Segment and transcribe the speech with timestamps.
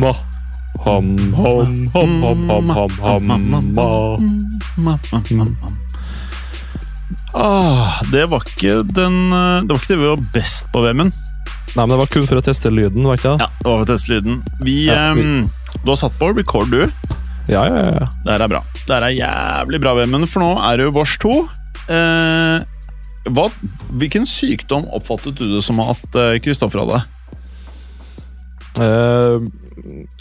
[0.00, 0.12] Ma.
[0.84, 3.88] Ham, ham, ham, ham, ham, ham, ham, ma.
[4.76, 5.72] Ma, ma, ma, ma.
[7.34, 9.16] Ah, det var ikke den
[9.66, 11.10] Det var ikke det vi var best på, VM-en.
[11.74, 13.48] Nei, men det var kun for å teste lyden, var ikke det?
[13.48, 14.42] Ja, det var for å teste lyden.
[14.62, 15.26] Vi, ja, vi.
[15.26, 15.50] Um,
[15.82, 16.86] du har satt på record, du.
[17.48, 18.06] Ja, ja, ja.
[18.24, 18.60] Det her er bra.
[18.86, 21.34] Det her er jævlig bra, VM-en, for nå er det jo vårs to.
[21.92, 22.62] Eh,
[23.34, 23.44] hva,
[24.00, 27.02] hvilken sykdom oppfattet du det som at eh, Kristoffer hadde?
[28.80, 29.44] Eh,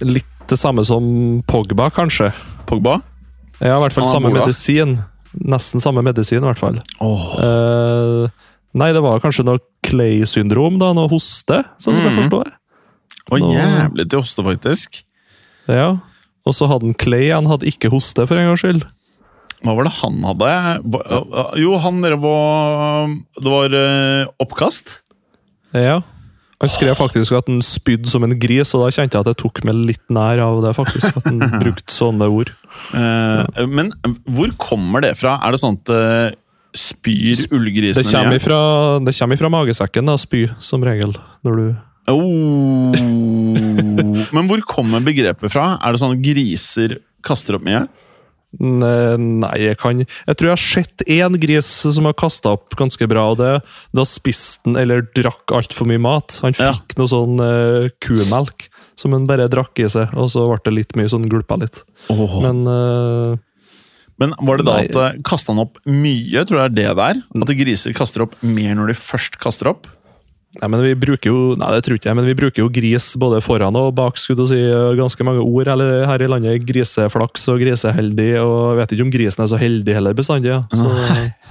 [0.05, 2.31] litt det samme som Pogba, kanskje.
[2.69, 2.99] Pogba?
[3.61, 4.97] Ja, i hvert fall samme medisin.
[5.33, 6.81] Nesten samme medisin, i hvert fall.
[7.01, 7.29] Oh.
[7.39, 8.27] Eh,
[8.77, 12.19] nei, det var kanskje noe Clay-syndrom, da, noe hoste, sånn som jeg Mhm.
[12.21, 12.51] forstår.
[13.31, 15.01] Det jævlig til hoste, faktisk.
[15.67, 15.97] Ja.
[16.43, 18.83] Og så hadde han Clay, han hadde ikke hoste, for en gangs skyld.
[19.63, 20.49] Hva var det han hadde?
[21.61, 24.97] Jo, han drev og Det var eh, oppkast.
[25.71, 26.01] Ja.
[26.63, 29.39] Han skrev faktisk at han spydde som en gris, og da kjente jeg at jeg
[29.41, 31.15] tok meg litt nær av det, faktisk.
[31.19, 32.53] At han brukte sånne ord.
[32.95, 33.91] Eh, Men
[34.27, 35.37] hvor kommer det fra?
[35.43, 36.35] Er det sånn at uh,
[36.75, 38.59] spyr Det ullgrisene kommer ifra,
[39.03, 41.15] det kommer ifra magesekken, da, spy, som regel.
[41.47, 41.65] Når du
[42.11, 42.91] Oh.
[44.33, 45.77] Men hvor kommer begrepet fra?
[45.79, 47.85] Er det sånn at griser kaster opp mye?
[48.53, 53.07] Nei, jeg kan Jeg tror jeg har sett én gris som har kasta opp ganske
[53.09, 53.53] bra, og det
[53.97, 56.37] da spiste han eller drakk altfor mye mat.
[56.43, 56.73] Han Ja.
[56.73, 60.73] fikk noe sånn uh, kumelk som han bare drakk i seg, og så ble det
[60.75, 61.81] litt mye sånn gulpa litt.
[62.09, 62.61] Men,
[64.21, 64.85] Men eh, var det da Nei.
[64.85, 66.45] at uh, kasta han opp mye?
[66.45, 67.23] Tror du det er det der?
[67.41, 69.87] At griser kaster opp mer når de først kaster opp?
[70.61, 73.07] Nei, men vi bruker jo Nei, det tror ikke jeg, men vi bruker jo gris
[73.17, 74.19] både foran og bak.
[74.21, 74.59] skulle du si,
[74.99, 76.65] Ganske mange ord eller her i landet.
[76.67, 78.29] Griseflaks og griseheldig.
[78.43, 80.53] og Jeg vet ikke om grisen er så heldig heller bestandig.
[80.53, 80.61] Ja.
[80.69, 80.91] Så,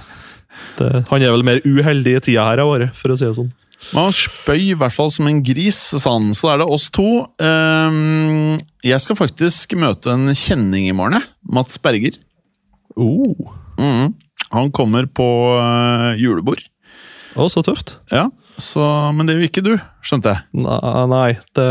[0.79, 3.35] det, han er vel mer uheldig i tida her av året, for å si det
[3.41, 3.51] sånn.
[3.91, 6.29] Men han spøy i hvert fall som en gris, sa han.
[6.37, 7.07] Så da er det oss to.
[7.43, 8.53] Ehm,
[8.85, 11.27] jeg skal faktisk møte en kjenning i morgen, jeg.
[11.59, 12.15] Mats Berger.
[12.95, 13.51] Oh.
[13.75, 14.13] Mhm.
[14.53, 15.25] Han kommer på
[15.57, 16.61] eh, julebord.
[17.33, 17.97] Å, så tøft.
[18.13, 18.27] Ja,
[18.61, 19.73] så, Men det gjør ikke du,
[20.05, 20.63] skjønte jeg.
[20.65, 21.27] Nei, nei
[21.57, 21.67] det,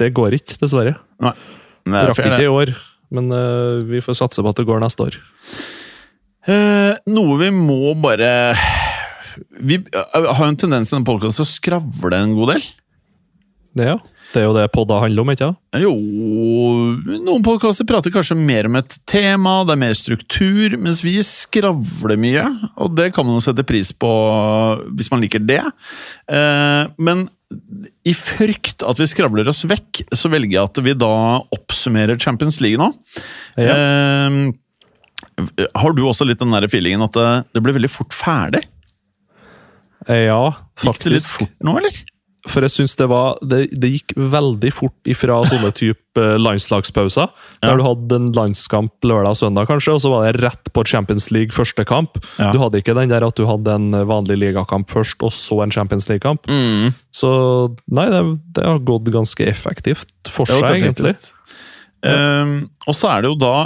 [0.00, 0.96] det går ikke, dessverre.
[1.22, 1.34] Nei.
[1.90, 2.74] Nei, Rakk ikke i år,
[3.14, 5.16] men uh, vi får satse på at det går neste år.
[6.42, 8.30] Eh, noe vi må bare
[9.62, 12.64] Vi eh, har jo en tendens i denne podkasten til å skravle en god del.
[13.78, 13.98] Det, ja.
[14.32, 15.58] Det er jo det podda handler om, ikke sant?
[15.82, 15.92] Jo
[17.22, 22.18] Noen podkaster prater kanskje mer om et tema, det er mer struktur, mens vi skravler
[22.20, 22.46] mye.
[22.80, 24.10] Og det kan man jo sette pris på
[24.96, 25.62] hvis man liker det.
[26.32, 27.26] Eh, men
[28.08, 31.14] i frykt at vi skravler oss vekk, så velger jeg at vi da
[31.52, 32.88] oppsummerer Champions League nå.
[33.60, 34.38] Eh,
[35.76, 38.64] har du også litt den der feelingen at det, blir ble veldig fort ferdig?
[40.08, 40.40] Ja,
[40.80, 40.88] faktisk.
[40.88, 42.00] Gikk det litt fort nå, eller?
[42.50, 47.28] For jeg syns det var det, det gikk veldig fort ifra sånne type landslagspauser.
[47.30, 47.68] Ja.
[47.68, 50.82] Der du hadde en landskamp lørdag og søndag, kanskje, og så var det rett på
[50.90, 52.18] Champions League første kamp.
[52.42, 52.50] Ja.
[52.50, 55.74] Du hadde ikke den der at du hadde en vanlig ligakamp først, og så en
[55.74, 56.50] Champions League-kamp.
[56.50, 56.90] Mm.
[57.14, 57.30] Så
[57.94, 58.24] nei, det,
[58.58, 61.14] det har gått ganske effektivt for seg, egentlig.
[62.02, 62.56] Ehm,
[62.88, 63.56] og så er det jo da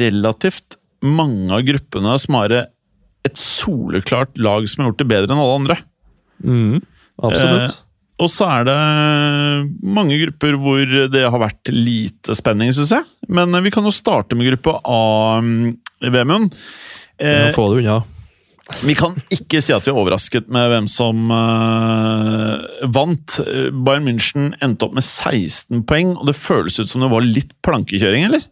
[0.00, 5.42] relativt mange av gruppene som har et soleklart lag som har gjort det bedre enn
[5.42, 5.80] alle andre.
[6.42, 6.78] Mm,
[7.28, 7.82] absolutt.
[8.22, 8.78] Og så er det
[9.82, 13.06] mange grupper hvor det har vært lite spenning, syns jeg.
[13.32, 15.02] Men vi kan jo starte med gruppe A,
[16.02, 16.54] i Vemund.
[17.18, 18.02] Eh, Eh, få det unna.
[18.82, 22.62] vi kan ikke si at vi er overrasket med hvem som uh,
[22.94, 23.38] vant.
[23.84, 27.52] Bayern München endte opp med 16 poeng, og det føles ut som det var litt
[27.66, 28.46] plankekjøring, eller?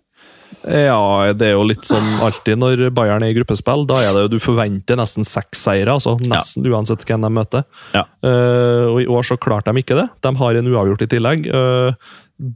[0.61, 3.87] Ja, det er jo litt sånn alltid når Bayern er i gruppespill.
[3.89, 7.65] Da er det jo du forventer nesten seks seire, altså nesten uansett hvem de møter.
[7.97, 8.05] Ja.
[8.21, 10.09] Uh, og i år så klarte de ikke det.
[10.21, 11.49] De har en uavgjort i tillegg.
[11.49, 11.97] Uh,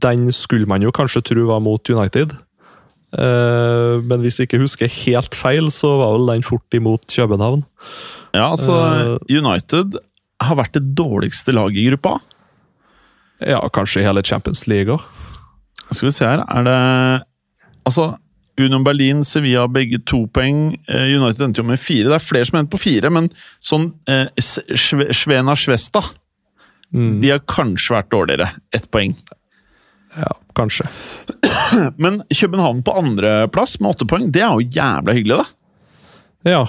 [0.05, 2.37] den skulle man jo kanskje tro var mot United.
[3.15, 7.65] Uh, men hvis jeg ikke husker helt feil, så var vel den fort imot København.
[8.35, 9.17] Ja, altså.
[9.31, 9.97] United
[10.43, 12.19] har vært det dårligste laget i gruppa.
[13.41, 15.05] Ja, kanskje i hele Champions League òg.
[15.91, 16.81] Skal vi se her, er det
[17.85, 18.15] Altså,
[18.57, 20.77] Union Berlin, Sevilla begge to poeng.
[20.87, 22.07] Eh, United endte jo med fire.
[22.09, 23.27] Det er flere som endte på fire, men
[23.63, 26.01] sånn eh, Svena Svesta
[26.95, 28.45] Mm, De har kanskje vært dårligere.
[28.71, 29.11] Ett poeng.
[30.15, 30.85] ja, kanskje.
[31.97, 35.45] Men København på andreplass med åtte poeng, det er jo jævla hyggelig, da.
[36.53, 36.61] Ja,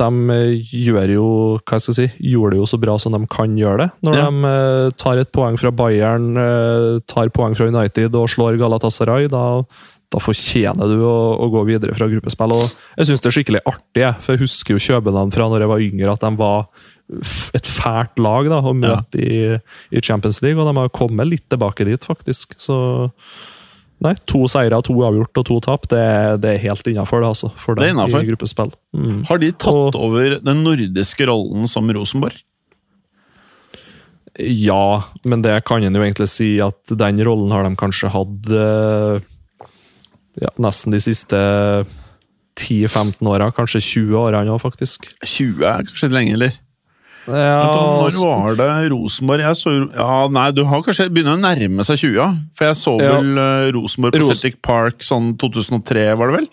[0.00, 1.26] de eh, gjør jo
[1.66, 3.90] Hva skal jeg si Gjorde det jo så bra som de kan gjøre det.
[4.06, 4.24] Når Ja.
[4.30, 6.30] de eh, tar et poeng fra Bayern,
[7.10, 9.44] tar poeng fra United og slår Galatasaray, da,
[10.12, 12.54] da fortjener du å, å gå videre fra gruppespill.
[12.54, 12.68] Og
[13.00, 15.84] jeg syns det er skikkelig artig, for jeg husker jo København fra når jeg var
[15.88, 16.68] yngre, at de var
[17.54, 19.36] et fælt lag da, å møte i,
[19.94, 22.56] i Champions League, og de har kommet litt tilbake dit, faktisk.
[22.62, 22.76] Så
[24.04, 26.00] Nei, to seire, to avgjort og to tap, det,
[26.42, 27.48] det er helt innafor det, altså.
[27.56, 28.20] For Det dem innenfor.
[28.20, 28.74] i gruppespill.
[28.92, 29.22] Mm.
[29.24, 32.36] Har de tatt Og- over den nordiske rollen som Rosenborg?
[34.36, 38.50] Ja, men det kan en jo egentlig si at den rollen har de kanskje hatt
[38.52, 39.24] eh,
[40.42, 41.36] ja, nesten de siste
[42.56, 45.10] 10-15 åra, kanskje 20 årene nå, faktisk.
[45.24, 46.52] 20 er kanskje litt lenge, eller?
[47.26, 51.40] Ja, da, Når var det Rosenborg jeg så, Ja, nei, du har kanskje begynner å
[51.42, 52.28] nærme seg 20, ja.
[52.54, 53.16] For jeg så Ja.
[53.18, 56.48] vel eh, Rosenborg på Ros- Celtic Park sånn 2003, var det vel?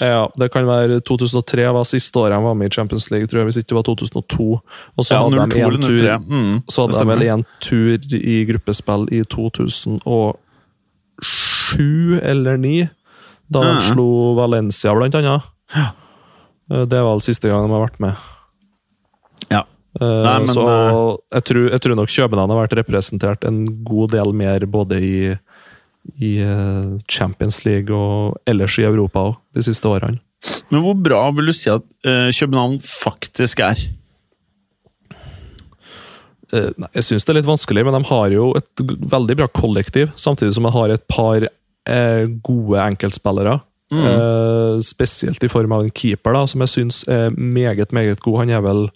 [0.00, 3.38] ja, det kan være 2003 var siste året han var med i Champions League, tror
[3.40, 4.60] jeg, hvis ikke det var 2002.
[4.98, 7.98] Og så Ja, hadde 02 de en tur Mm, Så hadde de vel en tur
[8.18, 12.88] i gruppespill i 2007 eller 2009,
[13.54, 13.80] da de Ja.
[13.92, 14.06] slo
[14.38, 15.46] Valencia, blant annet.
[15.74, 15.86] Ja.
[16.84, 18.14] Det var vel siste gang de har vært med.
[19.52, 19.62] Ja.
[20.00, 20.64] Eh, Nei, men, så
[21.32, 25.18] jeg tror, jeg tror nok København har vært representert en god del mer både i,
[26.20, 30.18] i eh, Champions League og ellers i Europa òg, de siste årene.
[30.72, 33.78] Men hvor bra vil du si at eh, København faktisk er?
[36.52, 38.84] Eh, jeg syns det er litt vanskelig, men de har jo et
[39.14, 41.52] veldig bra kollektiv, samtidig som de har et par eh,
[42.42, 43.60] gode enkeltspillere.
[43.94, 48.38] Eh, spesielt i form av en keeper, da, som jeg syns er meget, meget god.
[48.40, 48.88] Han er vel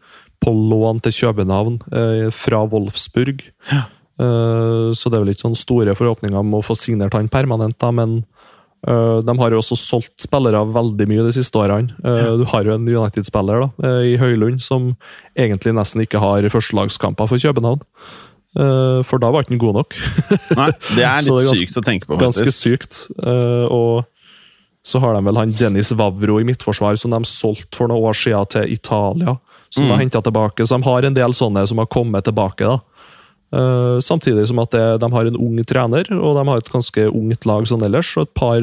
[0.42, 3.44] på lån til København eh, fra Wolfsburg.
[4.18, 7.76] Eh, så det er vel ikke sånne store forhåpninger om å få signert han permanent,
[7.78, 8.24] da, men
[8.86, 11.94] eh, de har jo også solgt spillere veldig mye de siste årene.
[12.02, 14.96] Eh, Du har jo en United-spiller da, eh, i Høylund som
[15.38, 17.84] egentlig nesten ikke har førstelagskamper for København.
[18.56, 19.96] Eh, For da var ikke den god nok.
[20.60, 23.02] Nei, det er litt det er ganske- sykt å tenke på, Ganske sykt.
[23.20, 24.06] Eh, og
[24.88, 28.16] så har de vel han Dennis Vavro i midtforsvar, som de solgte for noen år
[28.16, 29.36] siden til Italia.
[29.68, 30.64] Som de har henta tilbake.
[30.64, 32.64] Så de har en del sånne som har kommet tilbake.
[32.64, 32.78] da.
[33.52, 37.04] Eh, samtidig som at det, de har en ung trener, og de har et ganske
[37.12, 38.14] ungt lag sånn ellers.
[38.16, 38.60] Og et par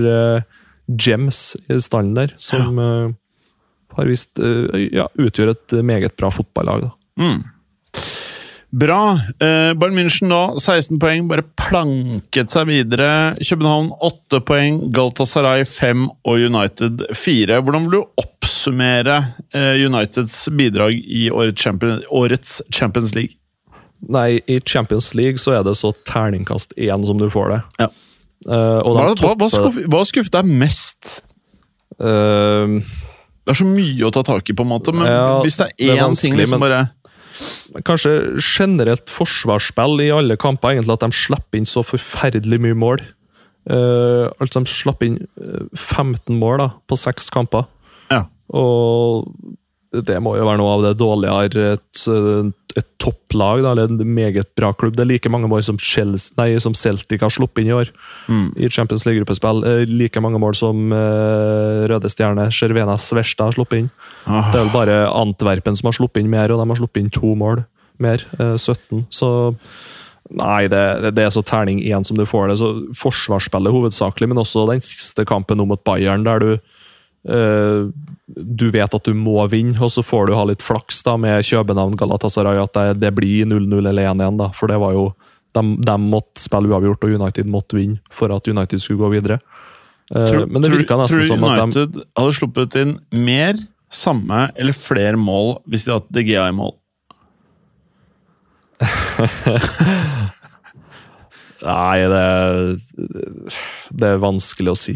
[0.89, 3.13] gems i stallen der, som eh,
[3.97, 6.87] har vist ja, utgjør et meget bra fotballag.
[6.89, 6.91] da.
[7.21, 7.43] Mm.
[8.75, 9.13] Bra.
[9.39, 13.07] Eh, Bayern München da, 16 poeng, bare planket seg videre.
[13.39, 17.61] København 8 poeng, Galtasaray 5 og United 4.
[17.63, 19.21] Hvordan vil du oppsummere
[19.55, 23.37] eh, Uniteds bidrag i årets Champions, årets Champions League?
[24.11, 27.61] Nei, i Champions League så er det så terningkast én som du får det.
[27.85, 27.87] Ja.
[28.45, 31.21] Eh, Hva, hva, hva, skuff, hva skuffet deg mest?
[31.95, 32.81] Uh,
[33.45, 35.69] Det er så mye å ta tak i, på en måte, men Ja, hvis det
[35.79, 36.83] er én ting som liksom bare
[37.87, 43.03] kanskje generelt forsvarsspill i alle kamper, egentlig at de slipper inn så forferdelig mye mål.
[43.65, 47.65] Uh, altså, de slapp inn eh, 15 mål da, på seks kamper.
[48.11, 48.27] Ja.
[48.53, 49.31] Og
[50.05, 54.13] det må jo være noe av det dårligere et, eh, et topplag, da, eller en
[54.15, 54.95] meget bra klubb.
[54.97, 57.91] Det er like mange mål som, Chelsea, nei, som Celtic har sluppet inn i år
[58.59, 59.63] i Champions League-gruppespill.
[59.63, 63.89] Eh, Like mange mål som uh, Røde Stjerne, Cervena Sversta har sluppet inn.
[64.25, 64.51] Ah.
[64.51, 67.13] Det er vel bare Antwerpen som har sluppet inn mer, og de har sluppet inn
[67.13, 67.63] to mål
[68.01, 68.25] mer.
[68.39, 69.05] Uh, 17.
[69.13, 69.29] Så
[70.33, 72.55] Nei, det, det er så terning én som du får det.
[72.57, 76.49] Så Forsvarsspillet hovedsakelig, men også den siste kampen nå mot Bayern, der du
[77.27, 77.87] eh,
[78.25, 81.45] du vet at du må vinne, og så får du ha litt flaks da med
[81.45, 84.39] København Galatasaray, at det, det blir 0-0 eller 1-1.
[84.41, 85.05] da, For det var jo
[85.55, 89.39] de, de måtte spille uavgjort, og United måtte vinne for at United skulle gå videre.
[90.11, 92.75] Eh, Tror, men det tror, virka tror nesten du som at de United hadde sluppet
[92.81, 92.93] inn
[93.25, 93.53] mer,
[93.95, 96.73] samme eller flere mål hvis de hadde hatt De Gea i mål?
[101.65, 102.25] Nei, det,
[103.95, 104.95] det er vanskelig å si.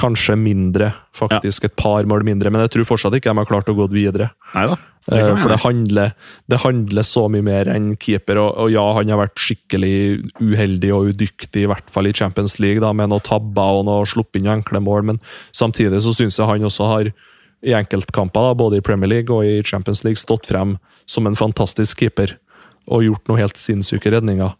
[0.00, 1.68] Kanskje mindre, faktisk.
[1.68, 2.50] Et par mål mindre.
[2.50, 4.32] Men jeg tror fortsatt ikke de har klart å gå videre.
[4.54, 4.80] Neida.
[5.04, 6.14] Det Eh, For det handler,
[6.48, 8.38] det handler så mye mer enn keeper.
[8.40, 12.58] Og, og ja, han har vært skikkelig uheldig og udyktig, i hvert fall i Champions
[12.58, 15.04] League, da, med noen tabber og noe sluppet inn enkle mål.
[15.12, 15.20] Men
[15.52, 17.12] samtidig så syns jeg han også har,
[17.64, 21.36] i enkeltkamper, da, både i Premier League og i Champions League, stått frem som en
[21.36, 22.38] fantastisk keeper
[22.92, 24.52] og gjort noe helt sinnssyke redninger.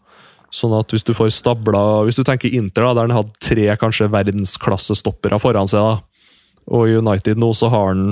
[0.53, 3.65] Sånn at hvis du får stabla Hvis du tenker Inter, da, der han hadde tre
[3.81, 6.35] kanskje verdensklassestoppere foran seg, da,
[6.75, 8.05] og United nå så har han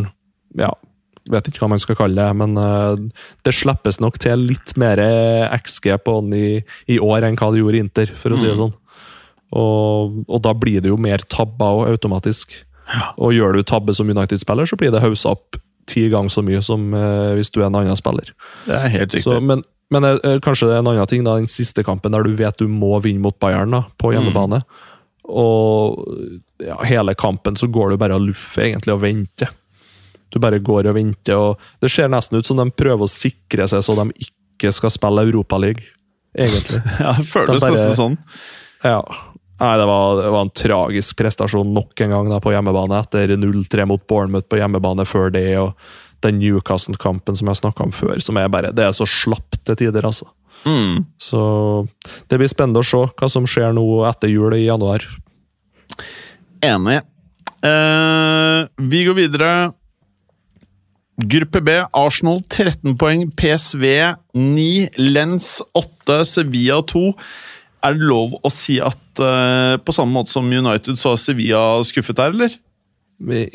[0.59, 0.69] ja,
[1.33, 5.01] vet ikke hva man skal kalle det, men uh, det slippes nok til litt mer
[5.57, 6.47] XG på han i,
[6.91, 8.75] i år enn hva det gjorde i Inter, for å si det sånn.
[9.53, 12.55] Og, og da blir det jo mer tabber automatisk.
[13.21, 15.57] Og gjør du tabbe som United-spiller, så blir det haussa opp
[15.89, 18.31] ti ganger så mye som eh, hvis du er en annen spiller.
[18.67, 19.27] Det er helt riktig.
[19.29, 19.63] Så, men
[19.93, 22.57] men eh, kanskje det er en annen ting, da, den siste kampen der du vet
[22.57, 24.63] du må vinne mot Bayern da, på hjemmebane.
[25.29, 25.99] Og
[26.63, 29.51] ja, hele kampen så går du bare og luffer egentlig og venter.
[30.33, 33.67] Du bare går og venter, og det ser nesten ut som de prøver å sikre
[33.69, 35.85] seg så de ikke skal spille Europaliga,
[36.33, 36.81] egentlig.
[37.03, 38.17] ja, det føles de bare- nesten sånn.
[38.83, 38.99] Ja.
[39.61, 43.35] Nei, det var, det var en tragisk prestasjon nok en gang da på hjemmebane, etter
[43.37, 45.75] 0-3 mot Bournemouth på hjemmebane før det, og
[46.25, 49.77] den Newcastle-kampen som jeg snakka om før, som er bare Det er så slapt til
[49.79, 50.29] tider, altså.
[50.65, 51.03] Mm.
[51.19, 51.39] Så
[52.31, 55.05] det blir spennende å se hva som skjer nå etter jul i januar.
[56.63, 57.01] Enig.
[57.63, 59.53] Eh, vi går videre.
[61.23, 63.83] Gruppe B, Arsenal 13 poeng, PSV
[64.33, 67.11] 9, Lens 8, Sevilla 2.
[67.83, 71.63] Er det lov å si at uh, på samme måte som United, så har Sevilla
[71.83, 72.55] skuffet der, eller?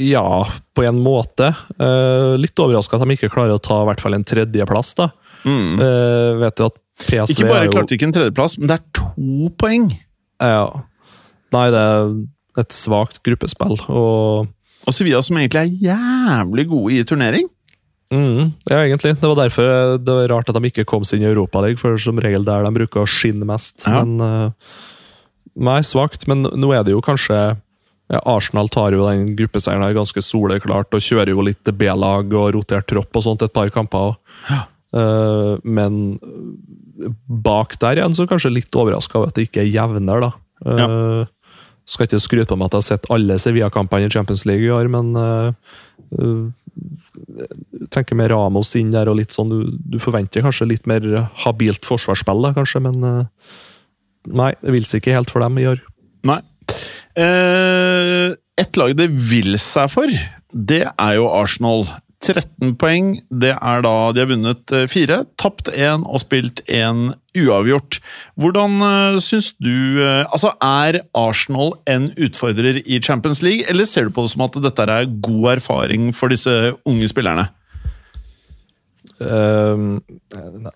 [0.01, 0.45] Ja,
[0.77, 1.51] på en måte.
[1.81, 4.95] Uh, litt overraska at de ikke klarer å ta i hvert fall en tredjeplass.
[5.01, 5.11] da.
[5.47, 8.79] Eh, vet du at PSV Ikke bare er jo klarte ikke en tredjeplass, men det
[8.79, 9.91] er to poeng!
[10.43, 10.67] Ja.
[11.55, 12.11] Nei, det er
[12.63, 14.49] et svakt gruppespill, og
[14.89, 17.49] Og Sevilla som egentlig er jævlig gode i turnering.
[18.15, 19.15] Mm, ja, egentlig.
[19.21, 21.99] Det var derfor det var rart at de ikke kom seg inn i Europaligaen, for
[22.01, 23.85] som regel der de bruker å skinne mest.
[23.85, 24.03] Ja.
[24.03, 24.77] Men eh,
[25.59, 29.97] Nei, svakt, men nå er det jo kanskje ja, Arsenal tar jo den gruppeseieren her
[29.97, 34.15] ganske soleklart og kjører jo litt B-lag og rotert tropp og sånt et par kamper.
[34.49, 34.61] Ja.
[34.95, 36.17] Uh, men
[37.27, 40.31] bak der igjen så kanskje litt overraska over at det ikke er jevnere, da.
[40.67, 41.27] Eh,
[41.89, 44.73] Skal ikke skryte på meg at jeg har sett alle Sevilla-kampene i Champions League i
[44.75, 45.77] år, men eh,
[46.19, 46.43] eh,
[47.95, 51.05] tenker med Ramos inn der og litt sånn Du, du forventer kanskje litt mer
[51.45, 53.55] habilt forsvarsspill, da, kanskje, men eh,
[54.29, 55.79] Nei, det vil seg ikke helt for dem i år.
[56.29, 56.41] Nei.
[57.17, 60.13] Eh, et lag det vil seg for,
[60.53, 61.87] det er jo Arsenal.
[62.25, 63.13] 13 poeng.
[63.31, 68.01] Det er da de har vunnet eh, fire, tapt én og spilt én uavgjort.
[68.41, 74.09] Hvordan uh, syns du eh, Altså, er Arsenal en utfordrer i Champions League, eller ser
[74.09, 76.55] du på det som at dette er god erfaring for disse
[76.89, 77.49] unge spillerne?
[79.19, 79.99] Uh,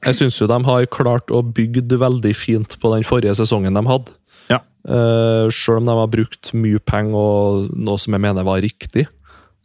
[0.03, 3.83] jeg syns jo de har klart å bygge veldig fint på den forrige sesongen de
[3.87, 4.15] hadde.
[4.51, 4.63] Ja.
[4.87, 9.09] Uh, Sjøl om de har brukt mye penger og noe som jeg mener var riktig.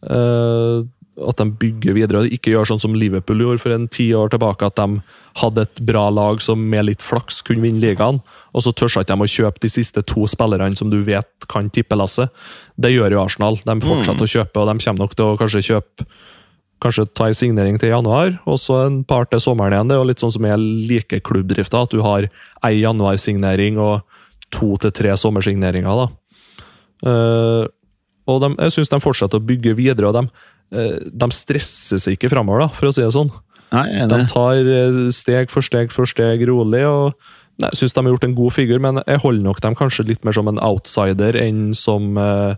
[0.06, 0.86] Eh,
[1.18, 4.30] at de bygger videre og ikke gjør sånn som Liverpool gjorde for en ti år
[4.34, 5.00] tilbake, at de
[5.42, 8.20] hadde et bra lag som med litt flaks kunne vinne ligaen,
[8.54, 11.70] og så tør ikke de å kjøpe de siste to spillerne som du vet kan
[11.74, 12.34] tippe lasset.
[12.78, 13.60] Det gjør jo Arsenal.
[13.66, 16.10] De fortsetter å kjøpe, og de kommer nok til å kanskje kjøpe
[16.78, 19.88] Kanskje ta en signering til januar, og så en par til sommeren igjen.
[19.90, 22.28] Det er jo litt sånn som jeg liker klubbdrifta, at du har
[22.68, 24.04] ei januarsignering og
[24.54, 26.04] to til tre sommersigneringer.
[26.04, 26.06] da.
[27.02, 27.66] Uh,
[28.30, 32.32] og de, jeg syns de fortsetter å bygge videre, og de, de stresser seg ikke
[32.34, 33.30] framover, for å si det sånn.
[33.74, 37.16] Nei, De tar eh, steg for steg for steg rolig, og
[37.64, 40.28] jeg syns de har gjort en god figur, men jeg holder nok dem kanskje litt
[40.28, 42.56] mer som en outsider enn som Uh,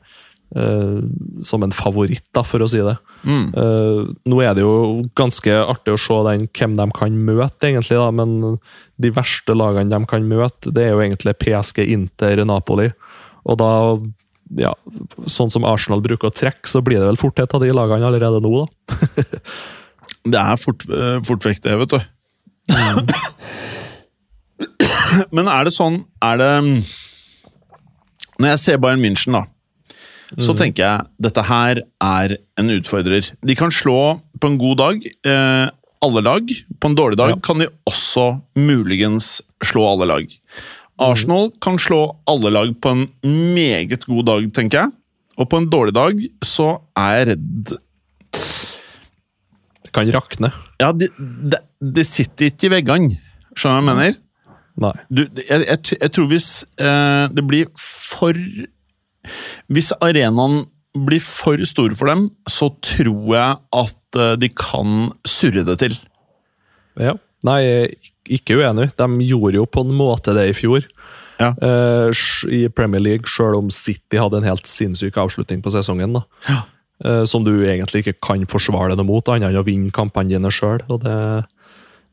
[0.57, 1.01] eh,
[1.45, 2.95] som en favoritt, da, for å si det.
[3.21, 3.51] Mm.
[3.53, 7.99] Uh, nå er det jo ganske artig å se den, hvem de kan møte, egentlig,
[7.99, 8.57] da, men
[8.97, 12.89] de verste lagene de kan møte, det er jo egentlig PSG, Inter, Napoli.
[13.45, 13.69] Og da,
[14.57, 14.73] ja,
[15.29, 18.07] sånn som Arsenal bruker å trekke, så blir det vel fort et av de lagene
[18.09, 18.95] allerede nå, da.
[20.29, 21.99] Det er fort, eh, fort vekk, det, vet du.
[25.33, 26.49] Men er det sånn Er det
[28.39, 29.45] Når jeg ser Bayern München, da,
[30.39, 33.31] så tenker jeg dette her er en utfordrer.
[33.43, 35.65] De kan slå på en god dag eh,
[36.05, 36.51] alle lag.
[36.79, 37.39] På en dårlig dag Ja.
[37.43, 40.35] kan de også muligens slå alle lag.
[40.99, 43.05] Arsenal kan slå alle lag på en
[43.55, 44.95] meget god dag, tenker jeg.
[45.39, 47.75] Og på en dårlig dag så er jeg redd
[49.85, 50.51] Det kan rakne.
[50.81, 53.15] Ja, det de, de sitter ikke i veggene.
[53.55, 54.19] Skjønner du hva jeg mener?
[54.79, 54.95] Nei.
[55.11, 58.37] Du, jeg, jeg, jeg tror hvis eh, det blir for
[59.67, 60.61] Hvis arenaen
[61.05, 65.97] blir for store for dem, så tror jeg at eh, de kan surre det til.
[66.99, 67.15] Ja.
[67.47, 67.61] Nei,
[68.29, 68.91] ikke uenig.
[68.99, 70.85] De gjorde jo på en måte det i fjor.
[71.39, 71.53] Ja.
[71.55, 76.13] Eh, I Premier League, selv om City hadde en helt sinnssyk avslutning på sesongen.
[76.19, 76.25] da.
[76.49, 76.61] Ja.
[77.05, 80.33] Eh, som du egentlig ikke kan forsvare deg noe mot, annet enn å vinne kampene
[80.33, 80.81] dine sjøl.
[80.99, 81.15] Det,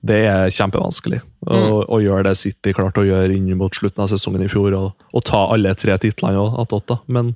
[0.07, 4.13] det er kjempevanskelig å, å gjøre det City klarte å gjøre inn mot slutten av
[4.13, 6.95] sesongen i fjor, og, og ta alle tre titlene attåt.
[7.11, 7.35] Men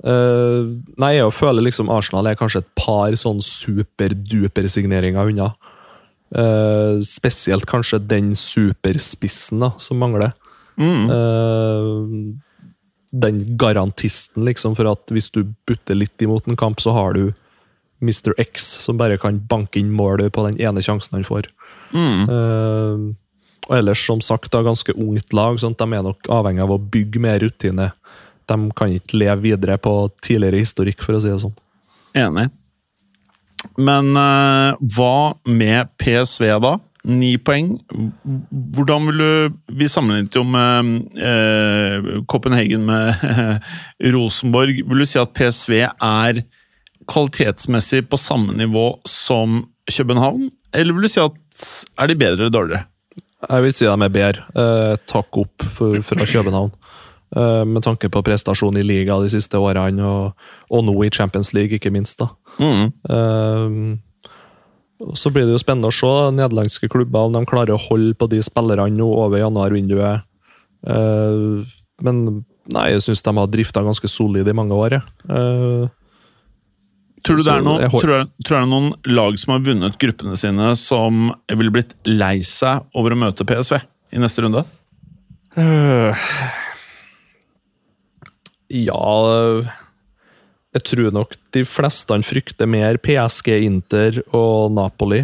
[0.00, 5.52] eh, nei, jeg føler liksom Arsenal er kanskje et par sånn superduper signeringer unna.
[6.34, 10.32] Eh, spesielt kanskje den superspissen da, som mangler.
[10.76, 11.10] Mm.
[11.10, 12.34] Uh,
[13.12, 17.30] den garantisten, liksom, for at hvis du butter litt imot en kamp, så har du
[18.02, 18.34] Mr.
[18.36, 21.48] X, som bare kan banke inn målet på den ene sjansen han får.
[21.94, 22.26] Mm.
[22.28, 23.14] Uh,
[23.70, 25.56] og ellers, som sagt, da, ganske ungt lag.
[25.62, 27.88] Sånn, de er nok avhengig av å bygge mer rutine.
[28.46, 31.56] De kan ikke leve videre på tidligere historikk, for å si det sånn.
[32.16, 32.50] Enig.
[33.78, 35.16] Men eh, hva
[35.48, 36.76] med PSV, da?
[37.06, 37.76] Ni poeng.
[38.74, 43.14] Hvordan vil du Vi sammenlignet jo med eh, Copenhagen med
[44.16, 44.82] Rosenborg.
[44.82, 46.42] Vil du si at PSV er
[47.06, 50.50] kvalitetsmessig på samme nivå som København?
[50.74, 51.38] Eller vil du si at
[52.02, 52.86] er de bedre eller dårligere?
[53.46, 54.46] Jeg vil si de er bedre.
[54.58, 56.72] Eh, takk opp for, fra København.
[57.34, 61.50] Eh, med tanke på prestasjon i liga de siste årene, og, og nå i Champions
[61.56, 62.22] League, ikke minst.
[62.22, 62.30] da.
[62.62, 62.92] Mm.
[63.10, 68.14] Um, så blir det jo spennende å se nederlandske klubber om de klarer å holde
[68.16, 70.24] på de spillerne nå over januarvinduet.
[70.86, 71.66] Uh,
[72.06, 72.22] men
[72.72, 74.98] nei, jeg syns de har drifta ganske solid i mange år.
[75.00, 75.86] Eh,
[77.26, 79.64] Tror du, det er noen, jeg tror, jeg, tror det er noen lag som har
[79.66, 83.80] vunnet gruppene sine, som ville blitt lei seg over å møte PSV
[84.14, 84.62] i neste runde?
[88.72, 89.02] Ja
[90.74, 95.22] Jeg tror nok de fleste frykter mer PSG, Inter og Napoli.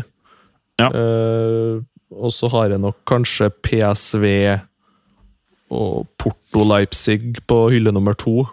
[0.81, 0.89] Ja.
[0.89, 1.83] Uh,
[2.13, 4.25] og så har jeg nok kanskje PSV
[5.73, 8.47] og Porto Leipzig på hylle nummer to.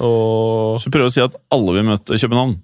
[0.00, 2.56] Og Så du prøver å si at alle vil møte København?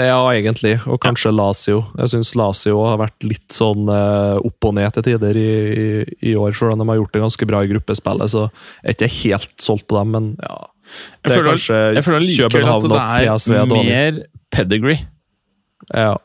[0.00, 0.78] Ja, egentlig.
[0.88, 1.82] Og kanskje Lazio.
[2.00, 5.88] Jeg syns Lazio har vært litt sånn eh, opp og ned til tider i, i,
[6.32, 8.32] i år, selv om de har gjort det ganske bra i gruppespillet.
[8.32, 10.56] Så jeg er ikke helt solgt på dem, men ja.
[11.22, 14.18] Jeg er føler, kanskje jeg føler likevel at det PSV er mer
[14.52, 14.98] pedigree.
[15.92, 16.16] Ja.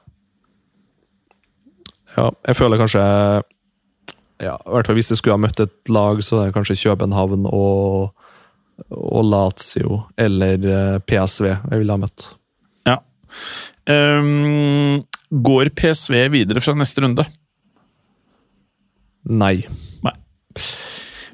[2.18, 2.30] ja.
[2.48, 3.04] Jeg føler kanskje
[4.38, 6.78] ja, i hvert fall Hvis jeg skulle ha møtt et lag, så er det kanskje
[6.84, 8.14] København og,
[8.92, 12.28] og Lazio eller eh, PSV jeg ville ha møtt.
[12.86, 13.00] Ja.
[13.90, 17.26] Um, går PSV videre fra neste runde?
[19.28, 19.66] Nei.
[20.06, 20.16] Nei.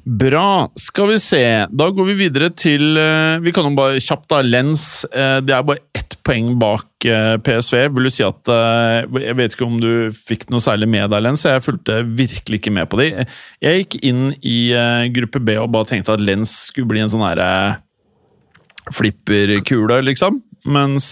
[0.04, 0.68] Bra.
[0.76, 1.40] Skal vi se.
[1.72, 4.42] Da går vi videre til eh, Vi kan jo bare kjapt, da.
[4.44, 5.04] Lens.
[5.08, 7.78] eh, det er bare ett poeng bak eh, PSV.
[7.94, 11.46] Vil du si at Jeg vet ikke om du fikk noe særlig med deg, Lens.
[11.48, 13.08] Jeg fulgte virkelig ikke med på de.
[13.64, 14.58] Jeg gikk inn i
[15.14, 17.48] gruppe B og bare tenkte at Lens skulle bli en sånn herre
[18.92, 20.42] flipperkule, liksom.
[20.68, 21.06] Mens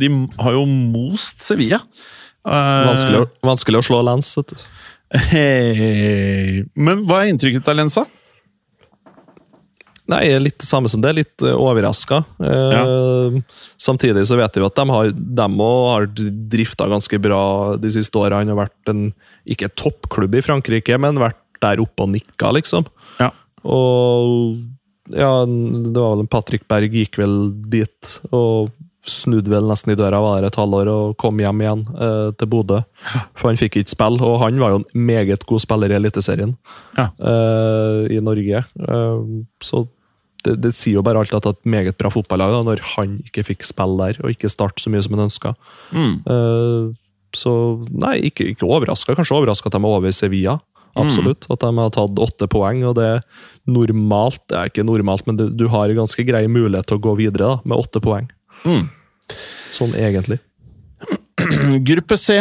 [0.00, 0.08] de
[0.40, 1.82] har jo most Sevilla.
[2.48, 4.64] Vanskelig, vanskelig å slå Lens, vet du.
[5.28, 6.62] Hey.
[6.72, 8.08] Men hva er inntrykket av Lensa?
[10.10, 11.12] Nei, jeg er litt det samme som det.
[11.14, 12.22] Litt uh, overraska.
[13.80, 16.08] Samtidig så vet vi at de har, de har
[16.52, 17.42] drifta ganske bra
[17.78, 18.50] de siste årene.
[18.50, 19.08] har vært en
[19.46, 22.88] ikke toppklubb i Frankrike, men vært der oppe og nikka, liksom.
[23.22, 23.30] Ja.
[23.62, 24.58] Og
[25.10, 27.36] ja, det var vel Patrick Berg gikk vel
[27.70, 32.28] dit og snudde vel nesten i døra, var et halvår og kom hjem igjen eh,
[32.38, 32.82] til Bodø.
[33.34, 36.54] For han fikk ikke spille, og han var jo en meget god spiller i Eliteserien
[36.98, 37.08] Ja.
[37.18, 38.62] eh, i Norge.
[38.62, 39.24] Eh,
[39.64, 39.84] så
[40.44, 42.80] det, det sier jo bare alt at det er et meget bra fotballag da, når
[42.96, 45.54] han ikke fikk spille der, og ikke starte så mye som han ønska.
[45.94, 46.14] Mm.
[46.26, 46.90] Eh,
[47.38, 47.52] så
[47.90, 49.14] nei, ikke, ikke overraska.
[49.18, 50.58] Kanskje overraska at de er over i Sevilla.
[50.98, 51.46] Absolutt.
[51.48, 52.82] At de har tatt åtte poeng.
[52.84, 53.22] og det er
[53.66, 57.02] normalt, det er ikke normalt, men du, du har en ganske grei mulighet til å
[57.06, 58.28] gå videre da, med åtte poeng.
[58.66, 58.86] Mm.
[59.72, 60.38] Sånn egentlig.
[61.88, 62.38] Gruppe C.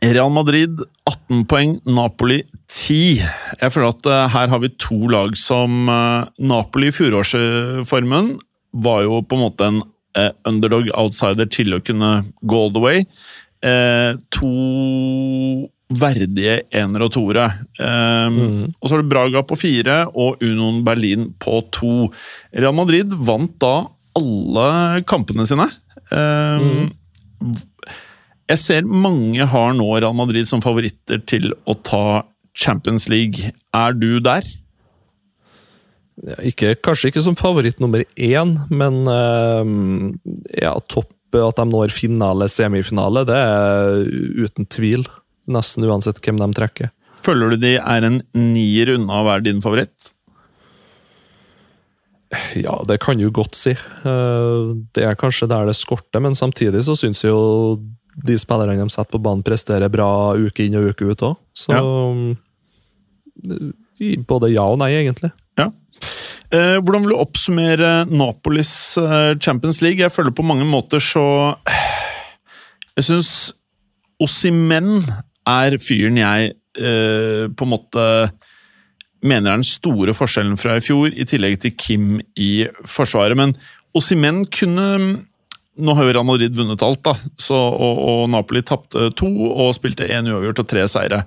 [0.00, 2.40] Real Madrid 18 poeng, Napoli
[2.72, 3.20] 10.
[3.60, 8.34] Jeg føler at uh, her har vi to lag som uh, Napoli i fjorårsformen
[8.84, 12.84] var jo på en måte en uh, underdog outsider til å kunne go all the
[12.84, 13.04] way.
[13.64, 14.50] To
[15.94, 17.44] verdige enere og toere.
[17.80, 18.38] Eh,
[18.80, 22.10] Og så har du Braga på fire og Unoen Berlin på to.
[22.52, 23.86] Real Madrid vant da
[24.18, 25.68] alle kampene sine.
[26.14, 26.68] Eh,
[28.50, 32.24] jeg ser mange har nå Real Madrid som favoritter til å ta
[32.54, 33.50] Champions League.
[33.74, 34.46] Er du der?
[36.22, 39.66] Ja, ikke, kanskje ikke som favoritt nummer én, men uh,
[40.54, 44.04] ja, topp at de når finale, semifinale, det er
[44.44, 45.02] uten tvil.
[45.50, 46.92] Nesten uansett hvem de trekker.
[47.24, 50.13] Føler du de er en nier unna å være din favoritt?
[52.64, 53.74] Ja, det kan du godt si.
[53.74, 57.78] Eh, det er kanskje der det skorter, men samtidig så syns jeg jo
[58.14, 61.38] de spillerne de setter på banen, presterer bra uke inn og uke ut òg.
[61.56, 61.82] Så ja.
[64.28, 65.32] Både ja og nei, egentlig.
[65.58, 65.70] Ja.
[66.54, 70.02] Eh, hvordan vil du oppsummere Napolis eh, Champions League?
[70.02, 71.24] Jeg føler på mange måter så
[72.94, 73.30] Jeg syns
[74.22, 75.00] Ossimen
[75.50, 78.04] er fyren jeg eh, på en måte
[79.24, 83.36] mener er den store forskjellen fra i fjor, i tillegg til Kim i Forsvaret.
[83.38, 83.56] Men
[83.96, 84.88] Osimen kunne
[85.74, 89.72] Nå har jo Real Madrid vunnet alt, da, så, og, og Napoli tapte to og
[89.74, 91.24] spilte én uavgjort og tre seire.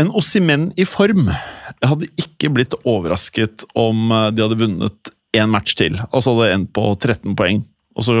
[0.00, 1.28] En Osimen i form.
[1.28, 6.00] Jeg hadde ikke blitt overrasket om eh, de hadde vunnet én match til.
[6.08, 7.60] Altså hadde endt på 13 poeng.
[8.00, 8.16] Og så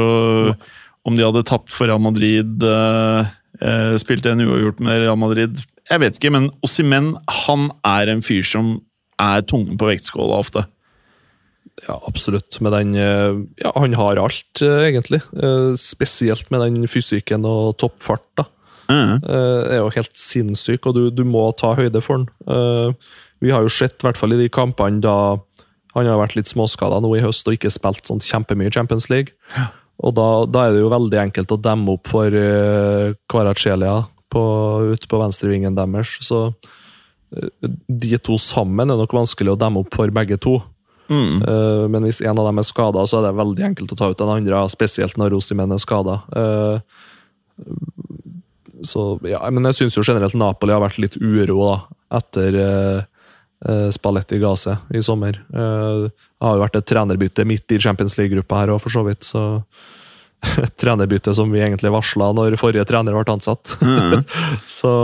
[1.08, 3.32] om de hadde tapt for Real Madrid, eh,
[3.64, 7.14] eh, spilte en uavgjort med Real Madrid Jeg vet ikke, men Osimen
[7.46, 8.76] han er en fyr som
[9.22, 10.66] er tungen på vektskåla ofte.
[11.86, 12.58] Ja, absolutt.
[12.64, 15.22] Med den eh, Ja, han har alt, egentlig.
[15.80, 18.26] Spesielt med den fysikken og toppfart.
[18.36, 18.48] da.
[18.88, 19.20] Mm.
[19.24, 22.96] Er jo helt sinnssyk, og du, du, må ta høyde for den.
[23.44, 25.36] Vi har jo sett, i hvert fall i de kampene da
[25.94, 29.34] han har vært litt småskada nå i høst og ikke spilt sånn kjempemye Champions League.
[29.56, 29.70] Ja.
[30.06, 33.14] Og da, da, er det jo veldig enkelt å demme opp for uh,
[34.38, 36.18] Kvaratskhelia ut på venstrevingen deres.
[36.24, 40.58] Så uh, de to sammen er nok vanskelig å demme opp for begge to.
[41.08, 41.42] Mm.
[41.42, 44.10] Uh, men hvis en av dem er skada, så er det veldig enkelt å ta
[44.12, 46.20] ut den andre, spesielt når Rosimen er skada.
[46.32, 46.78] Uh,
[48.86, 51.76] så, ja, men jeg syns jo generelt Napoli har vært litt uro da,
[52.20, 53.00] etter uh,
[53.90, 55.40] Spalletti ga seg i sommer.
[55.50, 59.26] Det har jo vært et trenerbytte midt i Champions League-gruppa her òg, for så vidt.
[59.26, 59.42] så
[60.80, 63.76] trenerbytte som vi egentlig varsla når forrige trener ble ansatt.
[63.82, 64.22] Mm.
[64.80, 64.94] så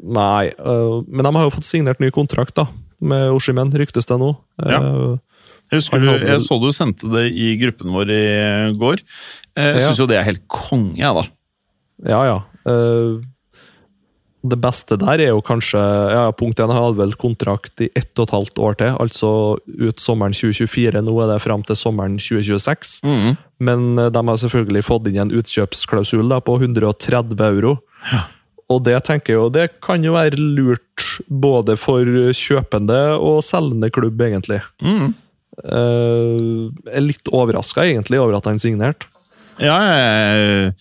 [0.00, 0.48] Nei.
[0.56, 2.64] Uh, men de har jo fått signert ny kontrakt da,
[3.04, 4.30] med Oshimen, ryktes det nå.
[4.64, 4.78] Ja.
[5.70, 8.22] Jeg husker du, jeg så du sendte det i gruppen vår i
[8.80, 9.02] går.
[9.60, 11.26] Jeg syns jo det er helt konge, jeg, da.
[12.08, 12.38] Ja, ja.
[14.40, 18.28] Det beste der er jo kanskje ja, Punkt 1 har vel kontrakt i ett og
[18.28, 19.30] et halvt år til, altså
[19.68, 21.02] ut sommeren 2024.
[21.04, 23.00] Nå er det fram til sommeren 2026.
[23.04, 23.36] Mm.
[23.60, 27.76] Men uh, de har selvfølgelig fått inn en utkjøpsklausul da, på 130 euro.
[28.14, 28.24] Ja.
[28.70, 33.90] Og det tenker jeg jo, det kan jo være lurt både for kjøpende og selgende
[33.92, 34.62] klubb, egentlig.
[34.80, 35.12] Mm.
[35.60, 39.10] Uh, jeg er litt overraska egentlig over at han signerte.
[39.60, 40.74] Ja, jeg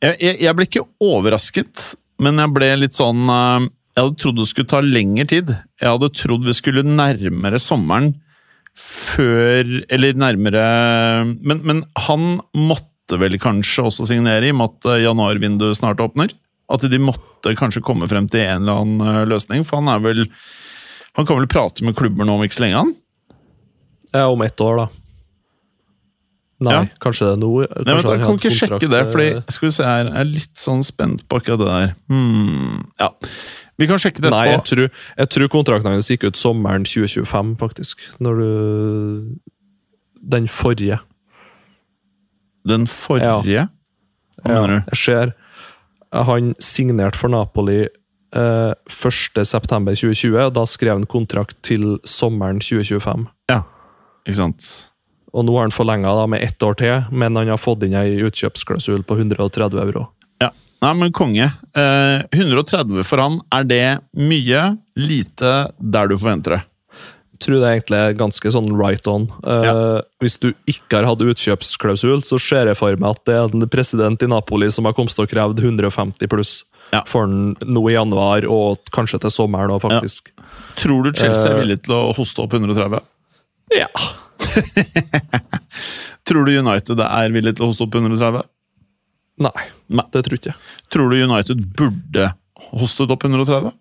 [0.00, 1.82] jeg, jeg, jeg, ble ikke overrasket,
[2.20, 3.64] men jeg ble litt sånn uh,
[3.96, 5.54] Jeg hadde trodd det skulle ta lengre tid.
[5.80, 8.14] Jeg hadde trodd vi skulle nærmere sommeren
[8.80, 10.62] før Eller nærmere
[11.42, 16.30] Men, men han måtte vel kanskje også signere, i og med at januarvinduet snart åpner?
[16.70, 19.64] At de måtte kanskje komme frem til en eller annen eh, løsning?
[19.66, 20.26] For han er vel
[21.18, 22.92] Han kan vel prate med klubber nå om ikke så lenge, han?
[24.14, 24.99] Ja, om ett år, da.
[26.60, 26.80] Nei, ja.
[27.00, 29.86] kanskje det er noe Nei, men, Jeg kan ikke sjekke det, fordi skal vi se
[29.86, 31.92] her, jeg er litt sånn spent på akkurat det der.
[32.12, 32.82] Hmm.
[33.00, 33.08] Ja,
[33.80, 34.36] Vi kan sjekke det etterpå.
[34.36, 34.90] Nei, jeg tror,
[35.22, 38.04] jeg tror kontrakten hans gikk ut sommeren 2025, faktisk.
[38.20, 38.50] Når du
[40.20, 41.00] Den forrige.
[42.68, 43.48] Den forrige?
[43.48, 43.66] Ja.
[44.44, 44.92] Hva mener du?
[44.92, 45.32] Jeg ser
[46.12, 47.86] Han signerte for Napoli
[48.34, 53.28] eh, 1.9.2020, og da skrev han kontrakt til sommeren 2025.
[53.48, 53.62] Ja,
[54.26, 54.89] ikke sant.
[55.32, 58.18] Og nå har han forlenga med ett år til, men han har fått inn ei
[58.26, 60.08] utkjøpsklausul på 130 euro.
[60.42, 61.50] Ja, Nei, men konge.
[61.76, 63.84] Eh, 130 for han, er det
[64.16, 64.64] mye?
[64.96, 66.62] Lite der du forventer det?
[67.40, 69.26] Jeg tror det er egentlig ganske sånn right on.
[69.44, 69.74] Eh, ja.
[70.20, 73.68] Hvis du ikke har hatt utkjøpsklausul, så ser jeg for meg at det er en
[73.72, 76.58] president i Napoli som har kommet til å kreve 150 pluss
[76.92, 77.04] ja.
[77.08, 80.32] for den nå i januar, og kanskje til sommeren òg, faktisk.
[80.32, 80.48] Ja.
[80.80, 83.00] Tror du Chelsea er eh, villig til å hoste opp 130?
[83.76, 83.88] Ja.
[86.28, 88.48] tror du United er villig til å hoste opp 130?
[89.40, 90.58] Nei, Nei, det tror ikke jeg.
[90.92, 92.32] Tror du United burde
[92.76, 93.72] hostet opp 130?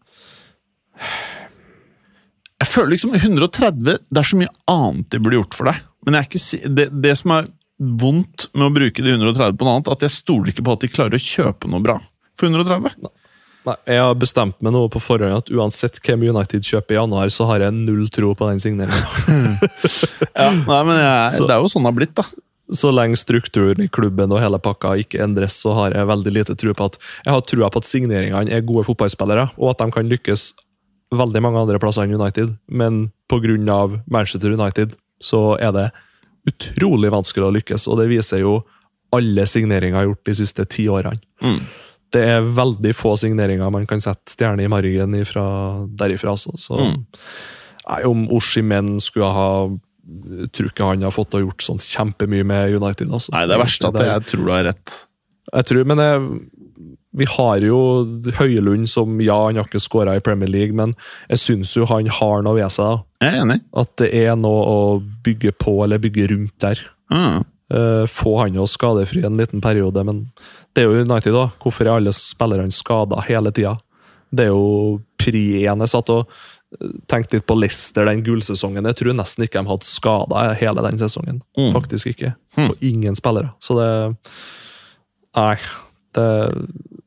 [2.59, 5.83] Jeg føler liksom 130 Det er så mye annet de burde gjort for deg.
[6.07, 9.91] Men ikke, det, det, som er vondt med å bruke de 130 på noe annet,
[9.91, 11.97] at jeg stoler ikke på at de klarer å kjøpe noe bra
[12.39, 12.99] for 130.
[13.03, 13.13] Nei.
[13.69, 17.31] Nei, Jeg har bestemt meg nå på forhånd at uansett hvem United kjøper i januar,
[17.33, 19.57] så har jeg null tro på den signeringen.
[20.33, 22.25] ja, nei, men jeg, så, det er jo sånn det har blitt, da.
[22.79, 26.55] Så lenge strukturen i klubben og hele pakka ikke endres, så har jeg veldig lite
[26.59, 29.89] tro på at Jeg har trua på at signeringene er gode fotballspillere, og at de
[29.95, 30.51] kan lykkes
[31.17, 33.79] veldig mange andre plasser enn United, men pga.
[34.05, 35.87] Manchester United så er det
[36.49, 38.59] utrolig vanskelig å lykkes, og det viser jo
[39.13, 41.17] alle signeringer gjort de siste ti årene.
[41.41, 41.63] Mm.
[42.11, 45.43] Det er veldig få signeringer man kan sette stjerne i margen ifra,
[45.95, 46.33] derifra.
[46.37, 47.05] Så, så Mm.
[47.89, 49.51] nei, om Oshimen skulle ha
[50.49, 53.11] Tror ikke han har fått og gjort sånn kjempemye med United.
[53.13, 53.29] Altså.
[53.31, 55.05] Nei, det er verst at Det- jeg tror du har rett.
[55.53, 56.49] jeg tror, men jeg,
[57.13, 58.05] vi har jo
[58.39, 60.95] Høylund som ja, han har ikke skåra i Premier League, men
[61.29, 62.85] jeg syns jo han har noe ved seg.
[62.89, 63.03] da.
[63.21, 63.61] Jeg er enig.
[63.77, 66.79] At det er noe å bygge på eller bygge rundt der.
[67.13, 67.45] Mm.
[68.09, 70.31] Få han jo skadefri en liten periode, men
[70.75, 71.47] det er jo United, da.
[71.63, 73.75] Hvorfor er alle spillerne skada hele tida?
[74.29, 75.81] Det er jo pri én.
[75.83, 76.29] Jeg satt og
[76.77, 78.85] eh, tenkte litt på Leicester den gullsesongen.
[78.91, 81.41] Jeg tror nesten ikke de hadde skada hele den sesongen.
[81.57, 81.73] Mm.
[81.77, 82.35] Faktisk ikke.
[82.55, 82.69] Hmm.
[82.69, 83.53] På ingen spillere.
[83.63, 83.89] Så det
[85.37, 85.55] Nei.
[86.17, 86.25] Det,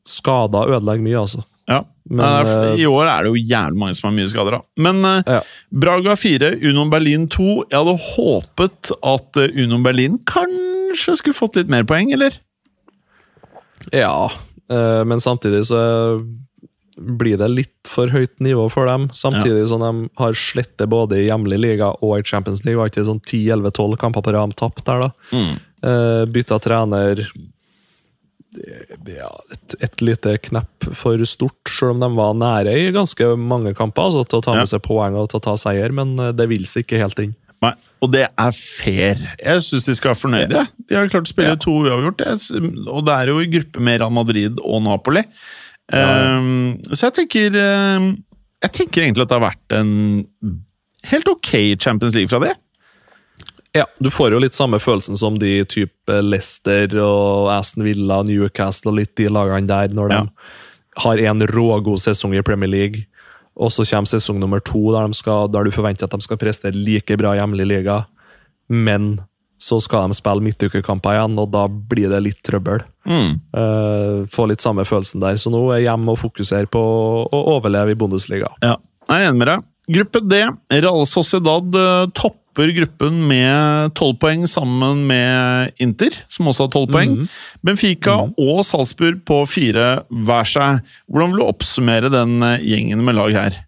[0.06, 1.42] skader ødelegger mye, altså.
[1.70, 1.80] Ja.
[2.10, 4.58] Men, eh, I år er det jo jævlig mange som har mye skader.
[4.58, 4.60] da.
[4.76, 5.40] Men eh, Ja.
[5.70, 7.64] Braga 4, Uno Berlin 2.
[7.70, 12.38] Jeg hadde håpet at Uno Berlin kanskje skulle fått litt mer poeng, eller?
[13.92, 14.30] Ja,
[14.70, 15.80] eh, men samtidig så
[16.96, 19.08] blir det litt for høyt nivå for dem.
[19.16, 22.78] Samtidig som de har slettet både i hjemlig liga og i Champions League.
[22.78, 25.10] Var ikke sånn 10-11-12 kamper på rad tapt der, da.
[25.32, 25.54] Mm.
[25.82, 27.24] Eh, bytta trener
[29.08, 33.72] ja, et, et lite knepp for stort, selv om de var nære i ganske mange
[33.78, 34.72] kamper altså, til å ta med Ja.
[34.74, 37.32] seg poeng og til å ta seier, men eh, det vil seg ikke helt inn.
[38.02, 39.20] Og det er fair.
[39.38, 40.62] Jeg syns de skal være fornøyde.
[40.88, 41.60] De har klart å spille Ja.
[41.62, 42.24] to uavgjort,
[42.90, 45.22] og det er jo i gruppe med Real Madrid og Napoli.
[45.92, 46.38] Ja.
[46.38, 47.56] Um, så jeg tenker
[47.98, 48.10] um,
[48.62, 50.26] Jeg tenker egentlig at det har vært en
[51.10, 51.50] helt ok
[51.82, 52.52] Champions League fra det.
[53.74, 58.92] Ja, du får jo litt samme følelsen som de type Leicester og Aston Villa, Newcastle
[58.92, 60.26] og litt de lagene der, når de Ja.
[61.02, 63.06] har en rågod sesong i Premier League,
[63.56, 66.40] og så kommer sesong nummer to der, de skal, der du forventer at de skal
[66.40, 68.02] prestere like bra hjemlig liga,
[68.72, 69.14] men
[69.62, 72.82] så skal de spille midtukekamper igjen, og da blir det litt trøbbel.
[73.06, 73.36] Mm.
[73.54, 77.42] Uh, får litt samme følelsen der, så nå er jeg hjemme og fokuserer på å
[77.56, 78.50] overleve i Bundesliga.
[78.64, 78.74] Ja,
[79.06, 79.68] jeg er enig med deg.
[79.92, 80.40] Gruppe D.
[80.70, 82.04] Real Sociedad eh,
[82.52, 87.14] topper gruppen med tolv poeng sammen med Inter, som også har tolv poeng.
[87.16, 87.28] Mhm.
[87.64, 90.82] Benfica og Salzburg på fire hver seg.
[91.08, 93.60] Hvordan vil du oppsummere den eh, gjengen med lag her?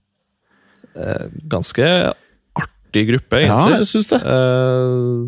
[1.50, 2.12] Ganske
[2.54, 4.20] artig gruppe, Ja, jeg syns det.
[4.20, 5.24] Eh,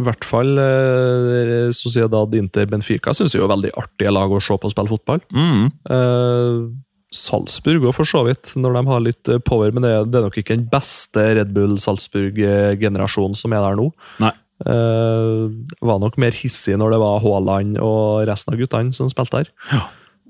[0.00, 4.56] I hvert fall eh, Sociedad Inter Benfica syns jeg er veldig artige lag å se
[4.56, 5.20] på å spille fotball.
[5.30, 5.68] Mm.
[5.86, 6.64] Eh,
[7.10, 10.28] Salzburg òg, for så vidt, når de har litt eh, power, men det, det er
[10.28, 13.90] nok ikke den beste Red Bull Salzburg-generasjonen som er der nå.
[14.22, 14.32] Nei.
[14.60, 15.48] Uh,
[15.80, 19.54] var nok mer hissig når det var Haaland og resten av guttene som spilte der.
[19.72, 19.86] Ja.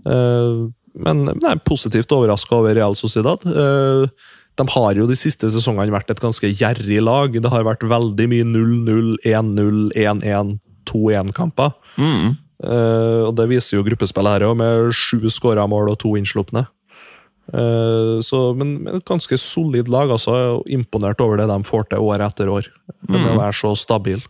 [0.07, 3.43] Uh, men er positivt overraska over Real Sociedad.
[3.43, 4.07] Uh,
[4.59, 7.35] de har jo de siste sesongene vært et ganske gjerrig lag.
[7.35, 10.55] Det har vært veldig mye 0-0, 1-0, 1-1,
[10.90, 11.75] 2-1-kamper.
[12.01, 12.38] Mm.
[12.61, 16.66] Eh, og det viser jo gruppespillet her òg, med sju skåra mål og to innslupne.
[17.51, 20.12] Uh, så, men, men et ganske solid lag.
[20.14, 20.37] altså.
[20.37, 22.68] Jeg er Imponert over det de får til år etter år.
[23.11, 24.23] Med å være så stabil.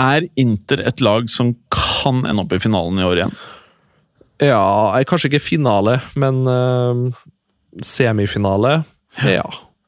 [0.00, 3.36] Er Inter et lag som kan ende opp i finalen i år igjen?
[4.44, 7.28] Ja, kanskje ikke finale, men uh,
[7.84, 8.78] semifinale.
[9.24, 9.46] Ja.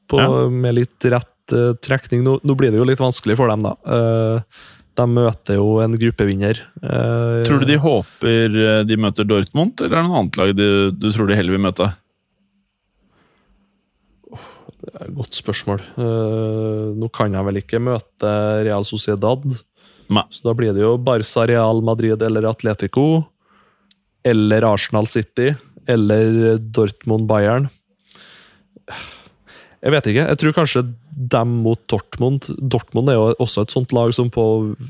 [0.08, 0.48] På, Ja.
[0.48, 2.22] Med litt rett eh, trekning.
[2.24, 3.74] Nå, nå blir det jo litt vanskelig for dem, da.
[3.84, 4.62] Eh,
[4.98, 6.58] de møter jo en gruppevinner.
[6.82, 10.52] Eh, Tror du de håper eh, de møter Dortmund, eller er det noe annet lag
[10.58, 11.88] du, du tror de heller vil møte?
[14.78, 15.82] Det er et Godt spørsmål.
[16.00, 18.34] Eh, nå kan jeg vel ikke møte
[18.66, 19.44] Real Sociedad.
[20.08, 20.24] Nei.
[20.32, 23.26] Så da blir det jo Barca, Real Madrid eller Atletico.
[24.26, 25.50] Eller Arsenal City.
[25.88, 27.68] Eller Dortmund Bayern.
[29.82, 30.24] Jeg vet ikke.
[30.30, 30.86] Jeg tror kanskje
[31.18, 34.44] dem mot Dortmund Dortmund er jo også et sånt lag som på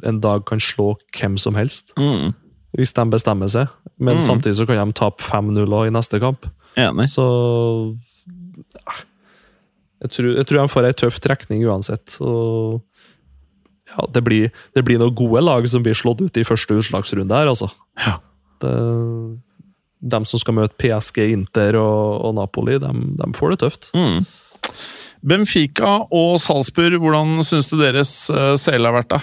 [0.04, 1.94] en dag kan slå hvem som helst.
[1.96, 2.34] Mm.
[2.76, 3.70] Hvis de bestemmer seg.
[3.98, 4.20] Men Mm.
[4.26, 6.44] samtidig så kan de tape 5-0 i neste kamp.
[6.76, 7.08] Enig.
[7.08, 7.24] Så
[8.76, 9.00] eh,
[10.04, 12.18] jeg tror, jeg tror de får ei tøff trekning uansett.
[12.20, 12.82] Og
[13.88, 17.34] ja, det blir, det blir noen gode lag som blir slått ut i første utslagsrunde
[17.34, 17.70] her, altså.
[17.98, 18.18] Ja.
[18.62, 18.74] Det,
[19.98, 23.88] dem som skal møte PSG, Inter og, og Napoli, dem, de får det tøft.
[23.96, 24.20] Mm.
[25.22, 28.12] Benfica og Salzburg, hvordan syns du deres
[28.60, 29.22] sele har vært, da?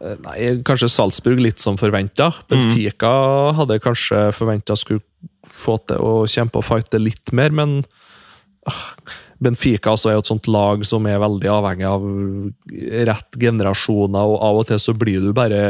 [0.00, 2.30] Eh, Nei, kanskje Salzburg litt som forventa.
[2.50, 3.12] Benfica
[3.56, 5.04] hadde kanskje forventa skulle
[5.46, 7.78] få til å kjempe og fighte litt mer, men
[8.68, 8.90] ah,
[9.42, 12.04] Benfica altså er jo et sånt lag som er veldig avhengig av
[13.10, 15.64] rett generasjoner, og av og til så blir du bare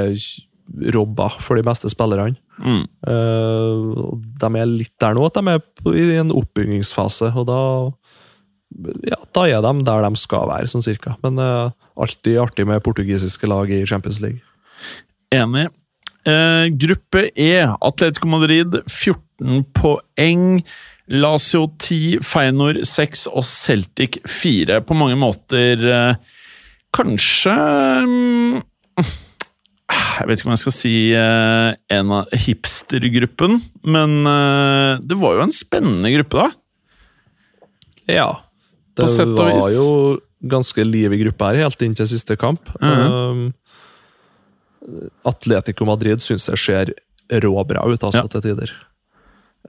[0.94, 2.38] robba for de beste spillerne.
[2.58, 2.82] Mm.
[3.06, 3.94] Eh,
[4.42, 7.30] de er litt der nå, at de er i en oppbyggingsfase.
[7.36, 7.60] Og da
[9.06, 11.16] ja, da er de der de skal være, sånn cirka.
[11.24, 14.42] Men uh, alltid artig med portugisiske lag i Champions League.
[15.34, 15.68] Enig.
[16.26, 17.52] Uh, gruppe E.
[17.62, 20.60] Atletico Madrid 14 poeng.
[21.06, 24.80] Lazio 10, Feinor 6 og Celtic 4.
[24.82, 26.40] På mange måter uh,
[26.96, 27.54] kanskje
[28.02, 28.56] um,
[28.96, 34.16] Jeg vet ikke om jeg skal si uh, en av hipstergruppen, men
[35.06, 36.48] det var jo en spennende gruppe, da.
[38.10, 38.28] Ja.
[38.96, 39.88] Det På sett og var jo
[40.48, 42.68] ganske liv i gruppa her helt inn til siste kamp.
[42.80, 43.12] Mhm.
[43.12, 43.54] Um,
[45.26, 46.92] Atletico Madrid syns jeg ser
[47.42, 48.28] råbra ut, altså, Ja.
[48.30, 48.70] til tider.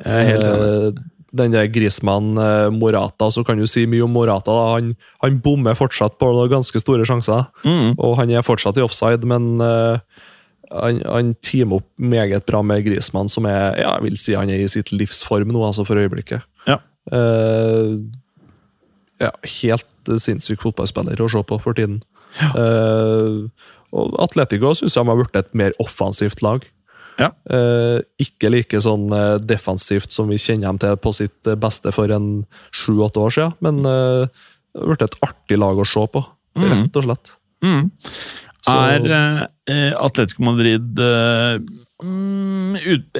[0.05, 0.97] Jeg er helt enig.
[0.97, 1.03] Eh,
[1.35, 4.51] Den der Grismann eh, Morata, så kan du si mye om Morata.
[4.75, 7.95] Han, han bommer fortsatt på ganske store sjanser, Mm.
[7.99, 9.99] og han er fortsatt i offside, men uh,
[10.71, 14.49] han, han teamer opp meget bra med Grismann, som er ja, jeg vil si han
[14.49, 16.41] er i sitt livsform nå, altså for øyeblikket.
[16.65, 16.79] Ja.
[17.11, 17.97] Eh,
[19.21, 21.99] ja, helt eh, sinnssyk fotballspiller å se på for tiden.
[22.38, 23.38] Eh,
[23.97, 26.65] og Atletico syns jeg har blitt et mer offensivt lag.
[27.17, 27.32] Ja.
[27.49, 29.08] Uh, ikke like sånn
[29.41, 33.80] defensivt som vi kjenner dem til på sitt beste for en sju-åtte år siden, men
[33.89, 34.27] eh,
[34.75, 36.21] det har blitt et artig lag å se på,
[36.62, 37.34] rett og slett.
[37.65, 37.88] Mm.
[38.67, 38.75] Så-
[39.71, 40.99] er Atletico Madrid
[42.03, 43.19] mm, ut,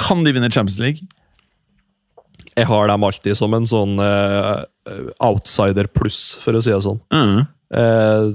[0.00, 1.06] Kan de vinne Champions League?
[2.58, 4.64] Jeg har dem alltid som en sånn uh,
[5.24, 7.00] outsider pluss, for å si det sånn.
[7.14, 7.44] Mm.
[7.74, 8.32] Uh,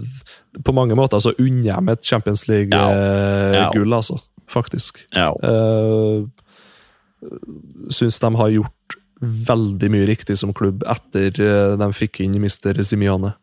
[0.64, 3.98] på mange måter så unner jeg meg et Champions League-gull, Ja.
[3.98, 4.20] altså.
[4.54, 5.02] Faktisk.
[5.16, 5.32] Ja.
[5.42, 6.28] Uh,
[7.94, 12.82] Syns de har gjort veldig mye riktig som klubb etter eh, de fikk inn Mr.
[12.84, 13.34] Simione.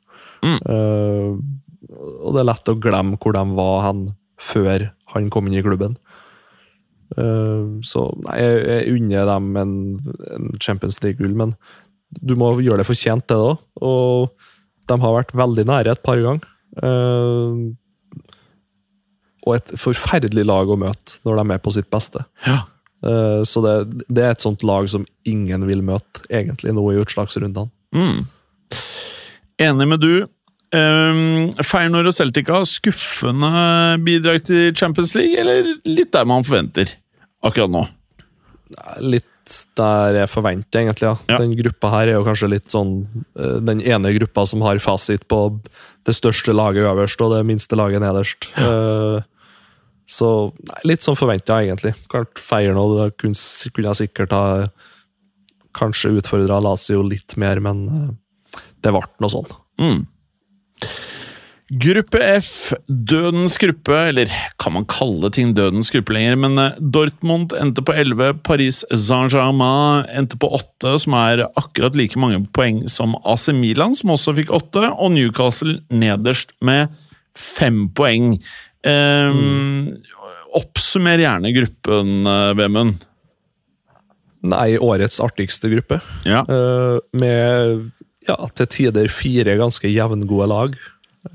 [0.44, 0.58] Mm.
[0.60, 4.02] Eh, og det er lett å glemme hvor de var hen
[4.40, 5.96] før han kom inn i klubben.
[7.18, 9.74] Eh, så nei, jeg, unner dem en,
[10.36, 11.54] en Champions League-gull, men
[12.20, 13.52] du må gjøre det fortjent, det da.
[13.86, 14.32] Og
[14.90, 16.48] de har vært veldig nære et par ganger.
[16.82, 17.62] Eh,
[19.46, 22.26] og et forferdelig lag å møte når de er på sitt beste.
[22.46, 22.60] ja.
[23.02, 26.98] Eh, Så det, det er et sånt lag som ingen vil møte, egentlig, nå i
[27.00, 27.70] utslagsrundene.
[27.96, 28.26] Mm.
[29.60, 30.26] Enig med du.
[30.70, 33.50] Um, Feyenoord og Celtica, skuffende
[34.06, 36.92] bidrag til Champions League, eller litt der man forventer
[37.46, 37.82] akkurat nå?
[39.02, 39.26] Litt
[39.74, 41.08] der jeg forventer, egentlig.
[41.08, 41.16] ja.
[41.32, 41.40] Ja.
[41.42, 42.92] Den gruppa her er jo kanskje litt sånn
[43.34, 45.40] eh, Den ene gruppa som har fasit på
[46.06, 48.46] det største laget øverst og det minste laget nederst.
[48.54, 49.24] Ja.
[50.10, 50.28] Så
[50.66, 51.92] nei, litt som forventa, egentlig.
[52.10, 53.38] Klart Feyenoord kunne,
[53.74, 54.44] kunne sikkert ha
[55.76, 59.52] kanskje utfordra Lazio litt mer, men eh, det ble noe sånn.
[59.82, 60.00] Mm.
[61.70, 67.54] Gruppe F, dødens gruppe, eller kan man kalle ting dødens gruppe lenger, men eh, Dortmund
[67.54, 73.14] endte på 11, Paris Saint-Germain endte på 8, som er akkurat like mange poeng som
[73.22, 76.90] AC Milan, som også fikk 8, og Newcastle nederst med
[77.38, 78.32] 5 poeng.
[78.82, 79.94] Um,
[80.58, 83.06] Oppsummer gjerne gruppen, eh, Vemund.
[84.42, 86.00] Nei, årets artigste gruppe.
[86.26, 86.42] Ja.
[86.50, 87.92] Uh, med
[88.28, 90.76] ja, til tider fire ganske jevngode lag.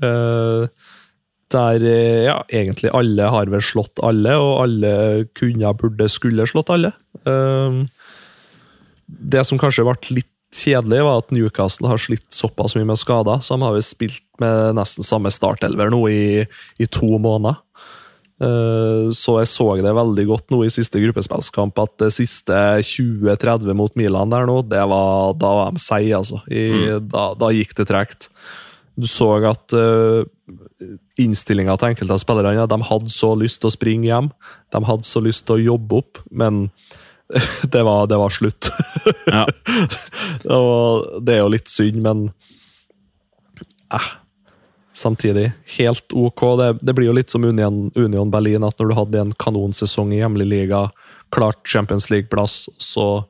[0.02, 0.68] Eh,
[1.54, 4.94] der eh, ja, egentlig alle har vel slått alle, og alle
[5.38, 6.92] kunne, burde, skulle slått alle.
[7.26, 7.82] Eh,
[9.06, 13.42] det som kanskje ble litt kjedelig, var at Newcastle har slitt såpass mye med skader,
[13.44, 16.26] så de har vel spilt med nesten samme startelver nå i,
[16.80, 17.60] i to måneder.
[18.36, 22.52] Eh, Så jeg så det veldig godt nå i siste gruppespillskamp, at det siste
[22.84, 26.42] 20-30 mot Milan der nå, det var, da var de seige, altså.
[26.52, 28.28] I, da, da gikk det tregt.
[28.96, 30.24] Du så at uh,
[31.20, 34.30] innstillinga til enkelte av spillerne ja, de hadde så lyst til å springe hjem,
[34.72, 36.70] de hadde så lyst til å jobbe opp, men
[37.72, 38.70] det var, det var slutt.
[39.28, 39.44] Ja.
[40.56, 42.28] Og det er jo litt synd, men
[43.92, 44.08] eh,
[44.96, 46.42] samtidig helt ok.
[46.60, 50.14] Det, det blir jo litt som Union, Union Berlin, at når du hadde en kanonsesong
[50.14, 50.86] i hjemlig liga,
[51.34, 53.26] klart Champions League-plass, så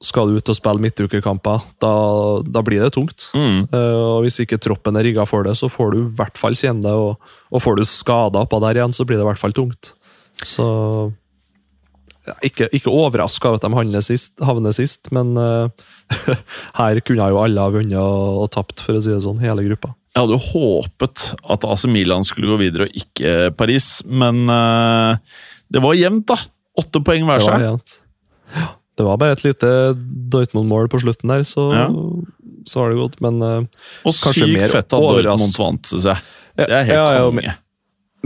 [0.00, 1.64] skal du ut og spille midtukekamper.
[1.82, 1.92] Da,
[2.40, 3.28] da blir det tungt.
[3.36, 3.68] Mm.
[3.72, 6.56] Uh, og Hvis ikke troppen er rigga for det, så får du i hvert fall
[6.56, 6.94] kjenne det.
[6.96, 9.92] Og, og får du skader på der igjen, så blir det i hvert fall tungt.
[10.40, 10.66] Så
[12.46, 15.68] Ikke, ikke overraska over at de havner sist, havner sist men uh,
[16.80, 19.66] her kunne jo alle ha vunnet og, og tapt, for å si det sånn, hele
[19.68, 19.92] gruppa.
[20.10, 25.20] Jeg hadde jo håpet at AC Milan skulle gå videre og ikke Paris, men eh,
[25.70, 26.36] det var jevnt, da.
[26.80, 27.62] Åtte poeng hver seg.
[28.56, 28.66] Ja,
[28.98, 29.70] det var bare et lite
[30.34, 31.86] Dortmund-mål på slutten der, så, Ja.
[32.66, 33.20] så var det godt.
[33.22, 33.64] Men eh,
[34.04, 36.26] Og kanskje sykt mer fett at Dortmund vant, syns jeg.
[36.58, 37.54] Det er helt ja, ja, konge.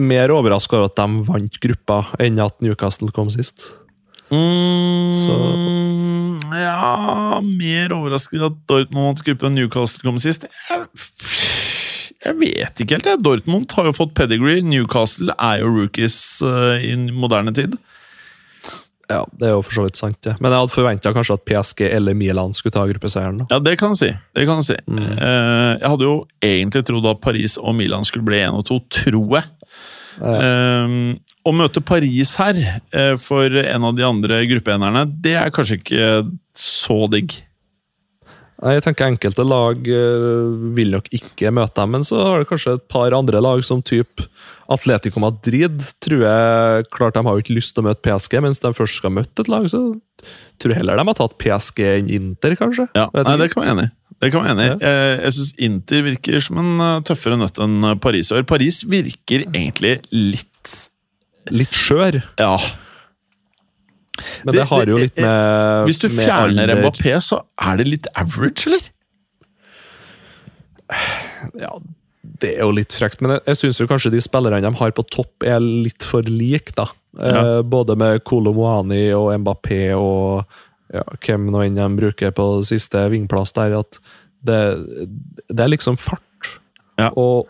[0.08, 3.68] mer overraska over at de vant gruppa, enn at Newcastle kom sist.
[4.34, 10.46] Mm, Ja Mer overraskende at Dortmund måtte gruppen Newcastle kom sist.
[10.70, 10.84] Jeg,
[12.24, 13.08] jeg vet ikke helt.
[13.10, 13.22] jeg.
[13.24, 14.62] Dortmund har jo fått pedigree.
[14.64, 17.76] Newcastle er jo rookies eh, i moderne tid.
[19.10, 20.32] Ja, Det er jo for så vidt sant, Ja.
[20.40, 23.42] Men jeg hadde forventa kanskje at PSG eller Milan skulle ta gruppeseieren.
[23.42, 23.46] da.
[23.52, 24.08] Ja, det kan du si.
[24.34, 24.78] Det kan du si.
[24.78, 28.78] Eh, jeg hadde jo egentlig trodd at Paris og Milan skulle bli én og to,
[28.88, 29.50] tror jeg.
[30.20, 30.98] Eh,
[31.44, 32.60] å møte Paris her
[32.94, 36.12] uh, for en av de andre gruppeenerne, det er kanskje ikke
[36.58, 37.36] så digg.
[38.64, 42.76] Jeg tenker Enkelte lag eh, vil nok ikke møte dem, men så har det kanskje
[42.78, 44.22] et par andre lag, som typ
[44.72, 45.82] Atletico Madrid.
[46.00, 49.02] tror jeg, klart De har jo ikke lyst til å møte PSG, mens de først
[49.02, 49.82] skal møte et lag, så
[50.62, 52.88] tror jeg heller de har tatt PSG enn Inter, kanskje.
[52.96, 53.36] Ja, nei.
[53.42, 53.94] Det kan jeg være enig i.
[54.24, 54.76] Det kan være enig i.
[54.80, 58.30] Jeg, jeg syns Inter virker som en eh, tøffere nøtt enn eh, Paris.
[58.32, 60.50] Og Paris virker egentlig litt
[61.52, 62.54] Litt skjør, Ja.
[64.46, 67.86] men Det- det, har jo litt med Hvis du fjerner alder- Mbappé, så er det
[67.90, 68.80] litt average, eller?
[71.58, 71.70] Ja,
[72.40, 75.04] det er jo litt frekt, men jeg, jeg syns kanskje de spillerne de har på
[75.12, 76.86] topp, er litt for like, da.
[77.20, 77.62] Eh, Ja.
[77.62, 80.46] både med Kolomoani og Mbappé og
[80.92, 83.98] ja, hvem nå enn de bruker på siste vingplass der, at
[84.44, 84.60] det,
[85.48, 86.22] det er liksom fart.
[87.00, 87.08] Ja.
[87.18, 87.48] Og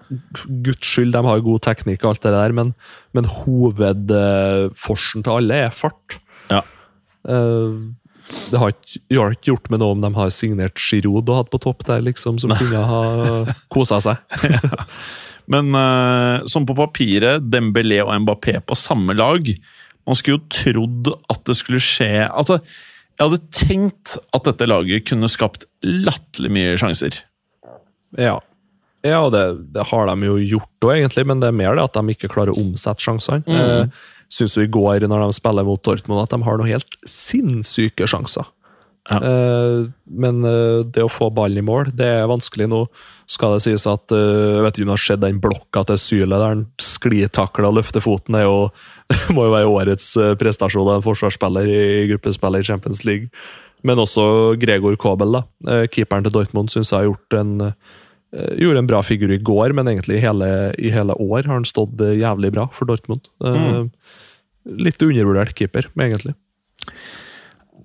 [0.65, 2.73] guds skyld, de har god teknikk og alt det der, men,
[3.17, 6.19] men hovedforsen til alle er fart.
[6.53, 6.63] Ja.
[7.29, 7.93] Uh,
[8.25, 11.85] det har ikke, gjort med noe om de har signert Giroud og hatt på topp
[11.91, 13.03] der, liksom, som kunne ha
[13.75, 14.17] kosa seg.
[15.51, 19.51] Men uh, som på papiret, Dembélé og Mbappé på samme lag
[20.09, 22.57] Man skulle jo trodd at det skulle skje Altså,
[23.15, 27.21] jeg hadde tenkt at dette laget kunne skapt latterlig mye sjanser.
[28.19, 28.41] Ja,
[29.07, 29.45] ja og det,
[29.75, 32.33] det har de jo gjort òg, egentlig, men det er mer det at de ikke
[32.33, 33.45] klarer å omsette sjansene.
[33.47, 33.61] Mm.
[33.61, 34.03] Eh,
[34.35, 38.09] Syns jo i går, når de spiller mot Dortmund, at de har noen helt sinnssyke
[38.11, 38.49] sjanser.
[39.11, 39.19] Ja.
[39.21, 42.85] Eh, men eh, det å få ballen i mål, det er vanskelig nå.
[43.29, 46.01] Skal det sies at eh, Jeg vet ikke om du har sett den blokka til
[46.01, 48.39] Syle der han sklitakler og løfter foten.
[48.39, 48.71] Det jo,
[49.37, 50.09] må jo være årets
[50.41, 51.83] prestasjon av en forsvarsspiller i,
[52.15, 53.29] gruppespillet i Champions League.
[53.85, 55.83] Men også Gregor Kobel, da.
[55.93, 57.69] Keeperen til Dortmund, syns jeg har gjort en
[58.35, 60.47] Gjorde en bra figur i går, men egentlig hele,
[60.83, 63.29] i hele år har han stått jævlig bra for Dortmund.
[63.39, 63.93] Mm.
[64.83, 66.35] Litt undervurdert keeper, egentlig.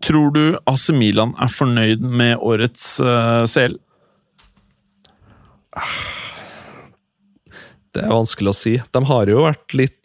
[0.06, 3.76] Tror du AC Milan er fornøyd med årets uh, CL?
[7.96, 8.78] Det er vanskelig å si.
[8.80, 9.98] De har jo vært litt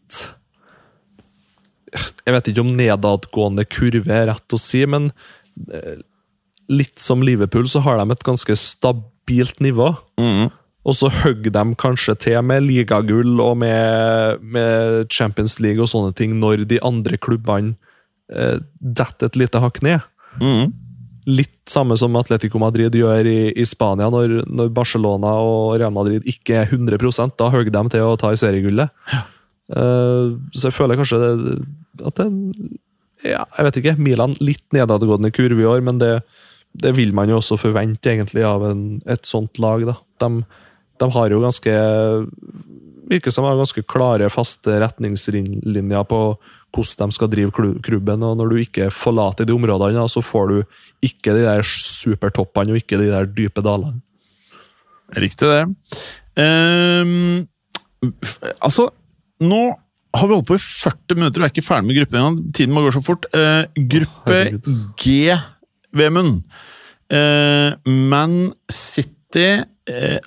[2.24, 5.12] Jeg vet ikke om nedadgående kurve er rett å si, men
[5.70, 6.00] eh,
[6.72, 9.92] litt som Liverpool så har de et ganske stabilt nivå.
[10.18, 10.48] Mm.
[10.84, 16.16] Og så hogger de kanskje til med ligagull og med, med Champions League og sånne
[16.18, 17.76] ting når de andre klubbene
[18.32, 20.04] eh, detter et lite hakk ned.
[20.40, 20.72] Mm.
[21.24, 26.26] Litt samme som Atletico Madrid gjør i, i Spania, når, når Barcelona og Real Madrid
[26.28, 28.92] ikke er 100% Da hogger de til å ta i seriegullet.
[29.72, 31.54] Eh, så jeg føler kanskje det,
[32.04, 32.26] at det
[33.24, 33.94] ja, Jeg vet ikke.
[34.04, 36.18] Milan litt nedadgående kurve i år, men det,
[36.76, 39.86] det vil man jo også forvente egentlig av en, et sånt lag.
[39.88, 39.96] da.
[40.20, 40.44] De,
[41.00, 41.78] de har jo ganske
[43.04, 46.20] Virker som de har ganske klare, faste retningslinjer på
[46.74, 47.52] hvordan de skal drive
[47.82, 48.22] klubben.
[48.22, 50.58] og Når du ikke forlater de områdene, så får du
[51.02, 54.00] ikke de der supertoppene og ikke de der dype dalene.
[55.14, 55.64] Riktig, det.
[56.34, 57.46] Um,
[58.60, 58.88] altså,
[59.40, 59.62] nå
[60.14, 62.38] har vi holdt på i 40 minutter og er ikke ferdig med gruppen engang.
[62.54, 63.26] Tiden må gå så fort.
[63.34, 64.38] Uh, gruppe.
[65.00, 65.34] G,
[65.94, 66.42] Vemund.
[67.12, 69.60] Uh, Man City
[69.90, 70.18] uh,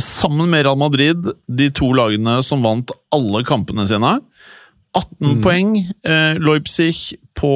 [0.00, 4.18] sammen med Real Madrid, de to lagene som vant alle kampene sine.
[4.96, 5.76] 18 poeng.
[6.04, 7.52] Eh, Leipzig på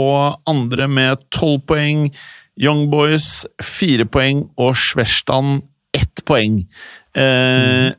[0.47, 2.09] andre med 12 poeng.
[2.61, 5.65] Young Boys 4 poeng, og Schwerstand
[5.95, 6.61] 1 poeng.
[7.15, 7.93] Eh,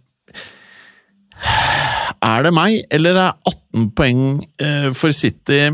[2.25, 4.21] Er det meg, eller er 18 poeng
[4.61, 5.67] eh, for City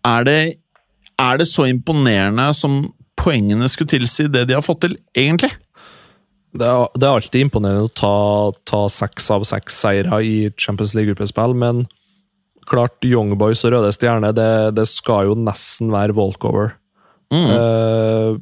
[0.00, 0.38] er det,
[1.20, 2.80] er det så imponerende som
[3.20, 5.52] poengene skulle tilsi det de har fått til, egentlig?
[6.56, 8.14] Det er, det er alltid imponerende å ta,
[8.66, 11.84] ta seks av seks seire i Champions League-gruppespill, men
[12.68, 16.74] klart Young Boys og Røde Stjerne, det, det skal jo nesten være walkover.
[17.30, 18.36] Eh,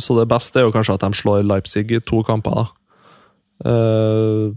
[0.00, 2.70] så det beste er jo kanskje at de slår Leipzig i to kamper, da.
[3.64, 4.50] Uh,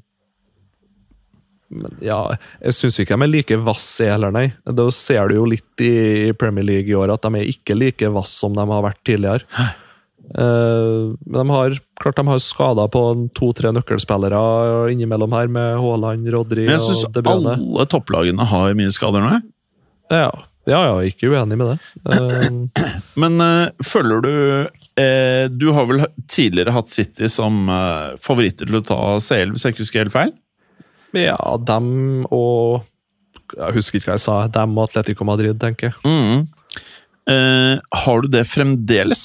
[1.67, 2.17] men ja,
[2.63, 4.47] jeg syns ikke de er like vasse heller, nei.
[4.65, 8.09] Da ser du jo litt i Premier League i år at de er ikke like
[8.15, 9.67] vasse som de har vært tidligere.
[10.35, 13.03] Eh, men de har klart de har skada på
[13.37, 14.41] to-tre nøkkelspillere
[14.91, 19.37] innimellom her, med Haaland, Rodri Men jeg og syns alle topplagene har mye skader nå.
[19.37, 19.45] jeg.
[20.11, 20.31] Ja,
[20.67, 21.77] ja, ja, ikke uenig med det.
[22.11, 22.83] Eh,
[23.15, 24.33] Men følger føler du
[24.99, 29.63] eh, Du har vel tidligere hatt City som eh, favoritter til å ta CL, hvis
[29.63, 30.35] jeg ikke husker helt feil?
[31.17, 32.83] ja, dem og
[33.55, 34.35] Jeg husker ikke hva jeg sa.
[34.51, 35.95] Dem og Atletico Madrid, tenker jeg.
[36.03, 36.47] Mm.
[37.31, 39.23] Eh, har du det fremdeles?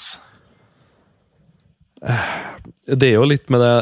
[2.03, 3.75] Det er jo litt med det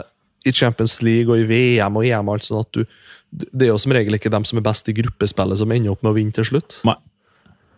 [0.49, 2.85] i Champions League og i VM og EM alt sånn at du
[3.31, 6.01] Det er jo som regel ikke dem som er best i gruppespillet, som ender opp
[6.03, 6.81] med å vinne til slutt.
[6.89, 6.97] Nei.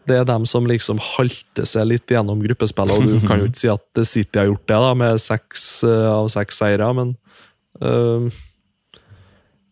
[0.08, 3.60] Det er dem som liksom halter seg litt gjennom gruppespillet, og du kan jo ikke
[3.60, 7.12] si at City har gjort det da, med seks eh, av seks seire, men
[7.84, 8.40] eh,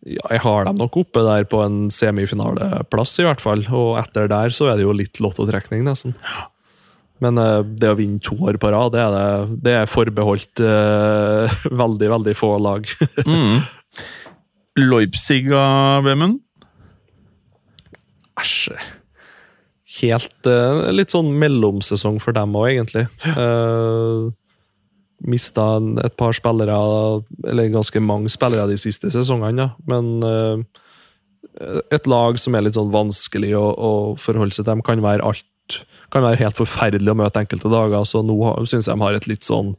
[0.05, 3.65] ja, jeg har dem nok oppe der på en semifinaleplass, i hvert fall.
[3.69, 6.15] Og etter der så er det jo litt lottotrekning, nesten.
[7.21, 10.63] Men eh, det å vinne to år på rad, det er, det, det er forbeholdt
[10.65, 12.89] uh, veldig, veldig få lag.
[13.21, 13.61] Mm.
[14.79, 16.39] Leipzig av Vemund?
[18.39, 18.71] Æsj.
[19.99, 23.03] Helt uh, Litt sånn mellomsesong for dem òg, egentlig.
[23.35, 24.31] Uh,
[25.27, 26.77] Mista et par spillere,
[27.51, 29.75] eller ganske mange spillere de siste sesongene, ja.
[29.91, 30.63] men uh,
[31.93, 34.79] et lag som er litt sånn vanskelig å, å forholde seg til.
[34.79, 35.45] De kan være alt
[36.11, 38.37] kan være helt forferdelig å møte enkelte dager, så nå
[38.69, 39.75] syns jeg de har et litt sånn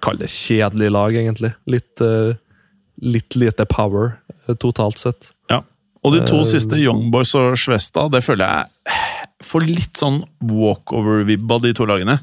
[0.00, 1.50] Kall det kjedelig lag, egentlig.
[1.68, 2.38] Litt, eh,
[3.04, 4.14] litt lite power,
[4.48, 5.28] eh, totalt sett.
[5.52, 5.58] Ja.
[6.02, 8.94] Og de to Eh, siste, Young Boys og Svesta, det føler jeg
[9.44, 12.16] får litt sånn walkover-vibb av de to lagene.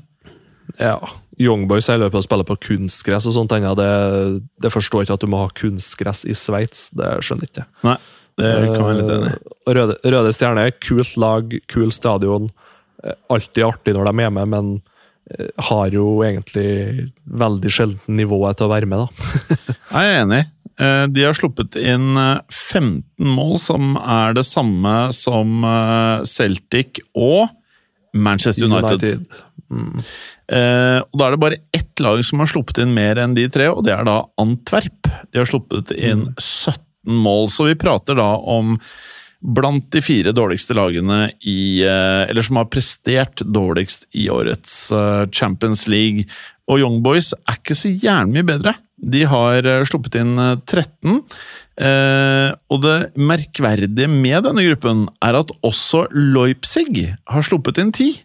[0.80, 0.97] Ja.
[1.39, 3.51] Youngboys er løpet å spille på kunstgress og sånt.
[3.51, 6.89] Det, det forstår ikke at du må ha kunstgress i Sveits.
[6.95, 7.66] Det skjønner ikke.
[7.84, 7.97] Nei,
[8.39, 9.55] det kan jeg litt enig i.
[9.76, 12.49] Røde, Røde Stjerne, kult lag, kul stadion.
[13.03, 14.69] Eh, Alltid artig når de er med, men
[15.31, 19.09] eh, har jo egentlig veldig sjelden nivået til å være med, da.
[19.95, 20.41] Jeg er enig.
[20.75, 23.03] Eh, De har sluppet inn eh, 15
[23.35, 25.63] mål, som er det samme som
[26.27, 27.49] Celtic og
[28.15, 29.25] Manchester United.
[30.47, 33.47] Eh, og Da er det bare ett lag som har sluppet inn mer enn de
[33.51, 35.09] tre, og det er da Antwerp.
[35.33, 36.79] De har sluppet inn 17
[37.25, 38.75] mål, så vi prater da om
[39.45, 45.25] blant de fire dårligste lagene i eh, Eller som har prestert dårligst i årets eh,
[45.31, 46.25] Champions League.
[46.71, 48.75] Og Young Boys er ikke så gjerne mye bedre.
[48.95, 51.21] De har eh, sluppet inn eh, 13.
[51.75, 58.23] Eh, og det merkverdige med denne gruppen er at også Leipzig har sluppet inn 10.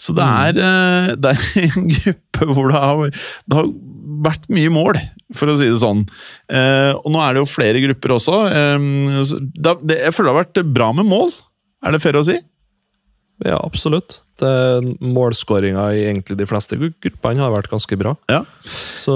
[0.00, 3.74] Så det er, eh, det er en gruppe hvor det har, det har
[4.22, 4.98] vært mye mål,
[5.34, 6.04] for å si det sånn.
[6.52, 8.36] Eh, og nå er det jo flere grupper også.
[8.50, 11.32] Jeg føler det har vært bra med mål.
[11.84, 12.36] Er det fair å si?
[13.44, 14.20] Ja, absolutt.
[15.02, 18.14] Målskåringa i egentlig de fleste gru- gruppene har vært ganske bra.
[18.30, 18.42] Ja.
[18.64, 19.14] Så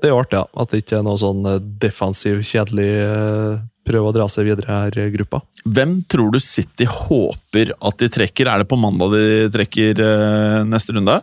[0.00, 0.44] det er jo artig, ja.
[0.60, 4.68] At det ikke er noe sånn eh, defensiv, kjedelig eh, prøve å dra seg videre
[4.90, 5.40] her i gruppa.
[5.64, 8.50] Hvem tror du City håper at de trekker?
[8.50, 9.24] Er det på mandag de
[9.54, 10.02] trekker
[10.66, 11.20] neste runde?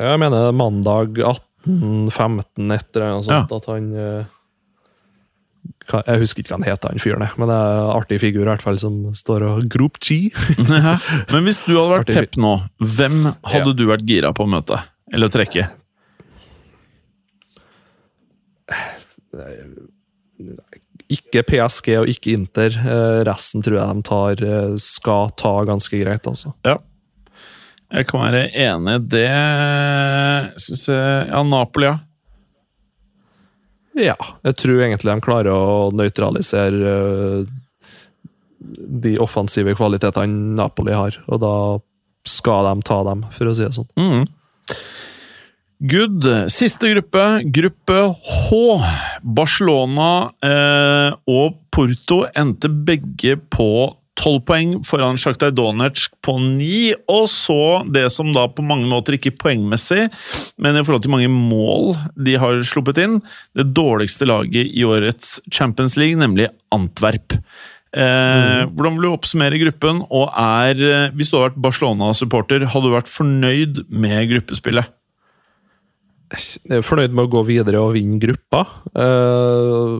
[0.00, 1.18] Jeg mener mandag
[1.66, 4.28] 18-15 etter eller noe sånt, at han eh,
[6.06, 8.50] Jeg husker ikke hva han heter, han fyren, men det er en artig figur i
[8.52, 10.30] hvert fall, som står og Group G.
[10.66, 12.14] Men hvis du hadde vært.
[12.14, 13.76] Pep nå, hvem hadde Ja.
[13.76, 14.80] du vært gira på å møte?
[15.12, 15.66] Eller å trekke?
[21.10, 22.74] Ikke PSG og ikke Inter.
[22.78, 26.52] Eh, resten tror jeg de tar, eh, skal ta ganske greit, altså.
[26.64, 26.76] Ja.
[27.90, 29.30] Jeg kan være enig i det.
[30.62, 31.98] Skal vi se Ja, Napoli, ja.
[33.98, 34.14] Ja,
[34.46, 37.48] jeg tror egentlig de klarer å nøytralisere eh,
[39.02, 41.54] de offensive kvalitetene Napoli har, og da
[42.28, 43.90] skal de ta dem, for å si det sånn.
[43.98, 44.28] Mm.
[45.90, 46.26] Good.
[46.52, 47.24] Siste gruppe,
[47.56, 48.58] gruppe H.
[49.24, 50.10] Barcelona
[50.44, 53.70] eh, og Porto endte begge på
[54.20, 56.92] tolv poeng foran Sjaktar Donetsk på ni.
[57.10, 60.06] Og så det som da på mange måter ikke poengmessig,
[60.60, 63.18] men i forhold til mange mål de har sluppet inn,
[63.56, 67.38] det dårligste laget i årets Champions League, nemlig Antwerp.
[67.90, 70.04] Eh, Hvordan vil du oppsummere gruppen?
[70.14, 74.92] Og er, eh, hvis du hadde vært Barcelona-supporter, hadde du vært fornøyd med gruppespillet?
[76.30, 78.62] Jeg er fornøyd med å gå videre og vinne gruppa.
[78.94, 79.96] Eh,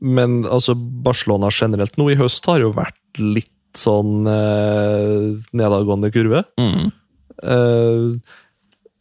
[0.00, 6.44] men altså, Barcelona generelt nå i høst har jo vært litt sånn eh, nedadgående kurve.
[6.60, 6.90] Mm.
[7.42, 8.36] Eh,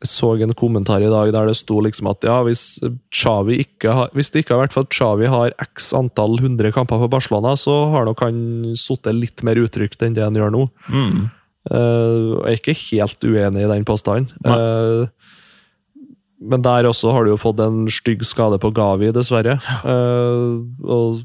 [0.06, 2.78] så en kommentar i dag der det sto liksom at ja, hvis
[3.10, 6.70] Xavi ikke har, hvis det ikke har vært for at Chavi har x antall hundre
[6.76, 8.38] kamper for Barcelona, så har nok han
[8.78, 10.68] sittet litt mer utrygt enn det han gjør nå.
[10.94, 11.26] Mm.
[11.68, 14.30] Eh, jeg er ikke helt uenig i den påstanden.
[14.46, 15.10] Uh,
[16.38, 19.58] men der også har du jo fått en stygg skade på Gavi, dessverre.
[19.82, 21.24] Uh, og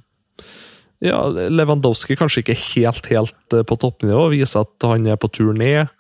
[1.03, 1.19] ja,
[1.51, 5.91] Lewandowski kanskje ikke helt, helt på toppnivå, viser at han er på tur ned.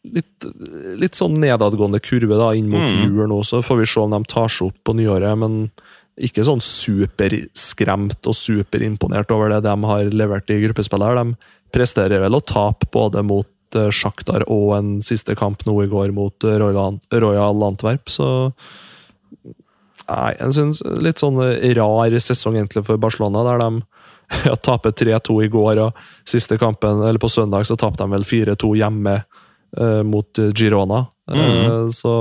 [0.00, 0.46] Litt,
[1.00, 3.00] litt, sånn nedadgående kurve da, inn mot mm.
[3.06, 5.32] jul nå, så får vi se om de tar seg opp på nyåret.
[5.40, 5.62] Men
[6.20, 11.20] ikke sånn superskremt og superimponert over det de har levert i gruppespillet.
[11.20, 13.48] De presterer vel å tape både mot
[13.78, 18.30] uh, Sjaktar og en siste kamp nå i går mot uh, Royal, Antwerp, så
[20.10, 21.36] Nei, jeg syns litt sånn
[21.78, 27.04] rar sesong egentlig for Barcelona, der de ja, taper 3-2 i går, og siste kampen,
[27.06, 31.04] eller på søndag så tapte de vel 4-2 hjemme uh, mot Girona.
[31.30, 31.92] Mm.
[31.94, 32.12] så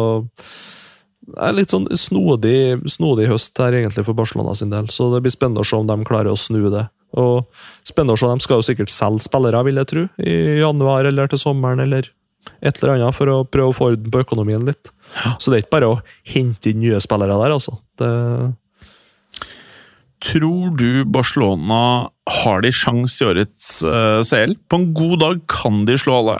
[1.29, 5.23] det er litt sånn snodig, snodig høst her egentlig for Barcelona sin del, så det
[5.25, 6.85] blir spennende å se om de klarer å snu det.
[7.17, 7.47] Og
[7.87, 11.31] spennende å se, De skal jo sikkert selge spillere, vil jeg tro, i januar eller
[11.31, 12.11] til sommeren eller
[12.61, 14.91] et eller annet, for å prøve å få orden på økonomien litt.
[15.41, 15.99] Så det er ikke bare å
[16.33, 17.79] hente inn nye spillere der, altså.
[17.99, 18.09] Det
[20.19, 22.09] Tror du Barcelona
[22.43, 24.57] har de sjans i årets uh, CL?
[24.67, 26.35] På en god dag kan de slå alle?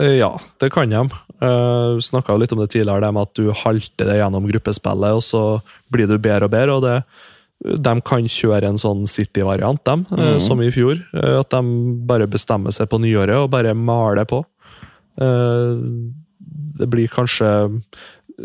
[0.00, 1.02] Eh, ja, det kan de.
[1.38, 5.18] Uh, eh, Snakka litt om det tidligere, det med at du halter det gjennom gruppespillet,
[5.18, 5.44] og så
[5.92, 6.78] blir du bedre og bedre.
[6.80, 6.98] og det
[7.62, 10.40] de kan kjøre en sånn City-variant, dem, mm.
[10.42, 10.98] som i fjor.
[11.14, 11.62] Eh, at de
[12.08, 14.42] bare bestemmer seg på nyåret og bare maler på.
[15.12, 17.48] Det blir kanskje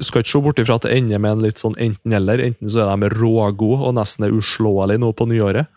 [0.03, 2.41] Skal ikke se bort ifra at det ender med en litt sånn enten-eller.
[2.43, 5.71] Enten så er de rågode og nesten er uslåelige nå på nyåret.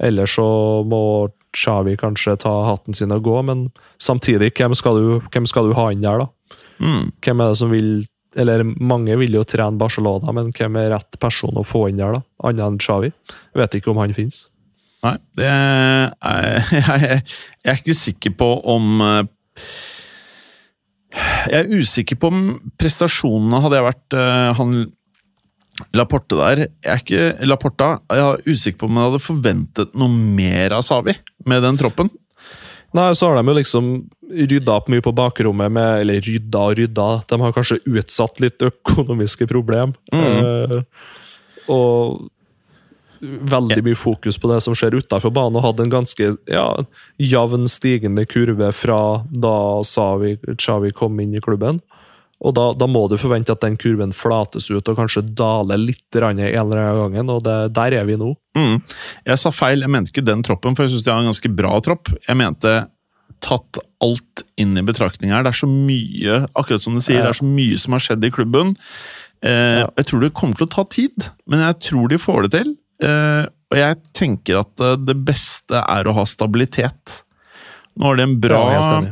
[0.00, 0.46] Eller så
[0.88, 3.66] må Xavi kanskje ta hatten sin og gå, men
[4.00, 6.56] samtidig, hvem skal du, hvem skal du ha inn der, da?
[6.80, 7.10] Mm.
[7.20, 7.90] Hvem er det som vil
[8.38, 12.20] Eller mange vil jo trene Barcelona, men hvem er rett person å få inn der,
[12.20, 12.22] da?
[12.46, 13.10] Annet enn Xavi?
[13.58, 14.44] Vet ikke om han finnes.
[15.00, 16.12] Nei, er,
[16.76, 17.20] jeg,
[17.64, 19.22] jeg er ikke sikker på om eh,
[21.48, 22.42] Jeg er usikker på om
[22.78, 24.74] prestasjonene hadde jeg vært uh, han
[25.96, 30.12] Laporte der jeg er ikke, Laporta, jeg er usikker på om jeg hadde forventet noe
[30.12, 31.14] mer av Savi
[31.48, 32.12] med den troppen.
[32.96, 33.92] Nei, så har de jo liksom
[34.50, 37.08] rydda opp mye på bakrommet med Eller rydda og rydda.
[37.30, 39.94] De har kanskje utsatt litt økonomiske problem.
[40.14, 40.26] Mm.
[40.26, 40.82] Uh,
[41.70, 42.28] og
[43.20, 46.66] veldig mye fokus på det som skjer utafor banen, og hadde en ganske ja,
[47.20, 51.82] jevn stigende kurve fra da Xavi kom inn i klubben.
[52.40, 56.16] Og da, da, må du forvente at den kurven flates ut og kanskje daler litt
[56.16, 58.32] en eller annen gangen, og det, der er vi nå.
[58.56, 58.78] Mm.
[59.28, 61.52] Jeg sa feil, jeg mente ikke den troppen, for jeg syns de har en ganske
[61.52, 62.12] bra tropp.
[62.24, 62.74] Jeg mente
[63.44, 65.44] tatt alt inn i betraktning her.
[65.44, 67.28] Det er så mye akkurat som du sier, ja.
[67.28, 68.74] det er så mye som har skjedd i klubben.
[69.44, 69.88] Eh, ja.
[70.00, 72.76] Jeg tror det kommer til å ta tid, men jeg tror de får det til.
[73.04, 77.20] Eh, og jeg tenker at eh, det beste er å ha stabilitet.
[78.00, 78.60] Nå har de en bra,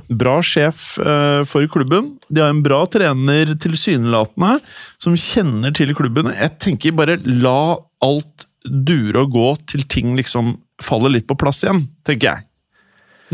[0.08, 2.14] bra sjef uh, for klubben.
[2.32, 4.54] De har en bra trener, tilsynelatende,
[5.02, 6.30] som kjenner til klubben.
[6.32, 11.60] Jeg tenker bare la alt dure og gå til ting liksom faller litt på plass
[11.66, 12.46] igjen, tenker jeg.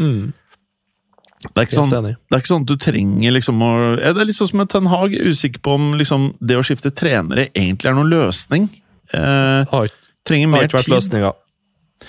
[0.01, 0.33] Mm.
[1.45, 4.39] Det er, sånn, det er, ikke sånn, at du trenger liksom å Det er litt
[4.39, 5.13] sånn som med Ten Hag.
[5.13, 8.69] Usikker på om liksom, det å skifte trenere egentlig er noen løsning.
[9.13, 9.75] Eh,
[10.25, 10.89] trenger mer tid.
[10.89, 11.37] Løsninger.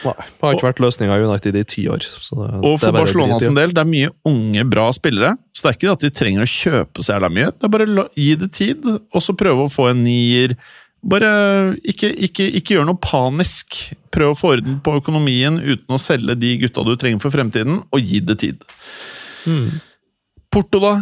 [0.04, 2.06] Nei, det har ikke vært løsninga i United i ti år.
[2.06, 5.36] Det, og for Barcelona sin del, det er mye unge, bra spillere.
[5.56, 7.52] Så det er ikke at de trenger å kjøpe så jævla mye.
[7.54, 10.58] Det er bare å gi det tid, og så prøve å få en nier.
[11.06, 11.32] Bare
[11.86, 13.82] ikke, ikke, ikke gjør noe panisk.
[14.16, 17.84] Prøv å få orden på økonomien uten å selge de gutta du trenger for fremtiden,
[17.94, 18.66] og gi det tid.
[19.46, 19.76] Mm.
[20.54, 20.96] Porto, da?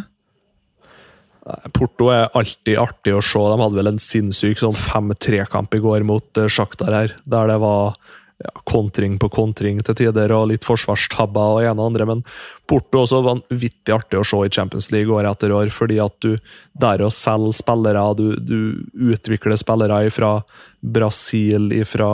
[1.76, 3.40] Porto er alltid artig å se.
[3.40, 7.58] De hadde vel en sinnssyk sånn 5-3-kamp i går mot uh, Sjaktar her, der det
[7.64, 7.98] var
[8.44, 12.08] ja, kontring på kontring til tider, og litt forsvarstabber og ene og andre.
[12.10, 12.24] Men
[12.70, 16.36] Porto også vanvittig artig å se i Champions League år etter år, fordi at du
[16.80, 20.36] der å selge spillere, du, du utvikler spillere fra
[20.84, 22.12] Brasil, fra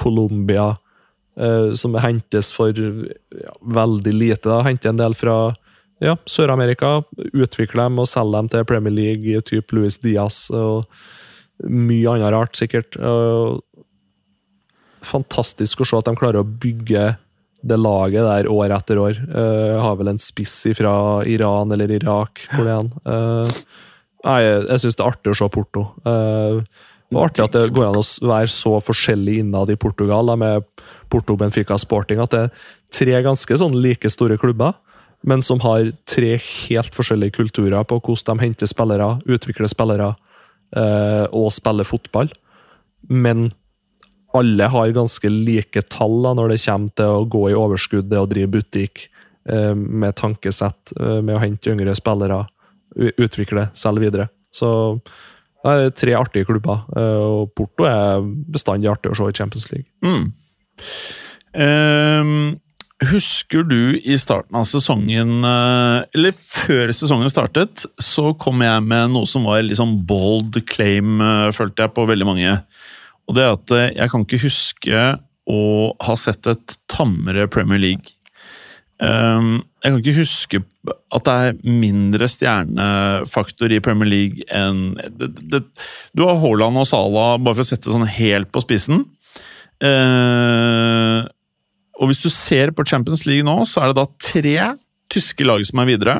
[0.00, 0.70] Colombia,
[1.36, 4.48] eh, som hentes for ja, veldig lite.
[4.48, 5.38] da, Henter en del fra
[6.00, 7.02] ja, Sør-Amerika,
[7.34, 10.86] utvikler dem og selger dem til Premier League, type Louis Diaz og
[11.66, 12.96] mye annet rart, sikkert.
[13.02, 13.62] Og
[15.06, 17.16] fantastisk å se at de klarer å bygge
[17.60, 19.18] det laget der år etter år.
[19.30, 20.94] Uh, har vel en spiss fra
[21.26, 23.58] Iran eller Irak, hvor det er uh,
[24.28, 25.84] jeg, jeg syns det er artig å se Porto.
[26.06, 26.62] Uh,
[27.08, 30.66] er artig at det går an å være så forskjellig innad i Portugal, med
[31.10, 32.20] Porto, Benfica, Sporting.
[32.22, 34.76] At det er tre ganske sånn like store klubber,
[35.26, 40.12] men som har tre helt forskjellige kulturer på hvordan de henter spillere, utvikler spillere
[41.32, 42.28] og spiller fotball.
[43.08, 43.48] Men
[44.38, 48.30] alle har ganske like tall da, når det kommer til å gå i overskudd, og
[48.32, 49.08] drive butikk,
[49.48, 52.46] eh, med tankesett, eh, med å hente yngre spillere,
[52.98, 54.28] utvikle, selge videre.
[54.50, 55.00] Så
[55.64, 59.70] det er tre artige klubber, eh, og Porto er bestandig artig å se i Champions
[59.72, 59.86] League.
[60.02, 60.32] Mm.
[61.58, 62.60] Um,
[63.00, 69.26] husker du i starten av sesongen Eller før sesongen startet, så kom jeg med noe
[69.26, 71.18] som var litt sånn bold claim,
[71.56, 72.52] følte jeg, på veldig mange.
[73.28, 75.08] Og det er at eh, jeg kan ikke huske
[75.48, 75.60] å
[76.04, 78.18] ha sett et tammere Premier League.
[79.04, 80.60] Ehm, jeg kan ikke huske
[81.14, 85.60] at det er mindre stjernefaktor i Premier League enn det, det,
[86.16, 89.04] Du har Haaland og Salah, bare for å sette det sånn helt på spissen.
[89.84, 91.20] Eh,
[91.98, 94.56] og hvis du ser på Champions League nå, så er det da tre
[95.12, 96.18] tyske lag som er videre.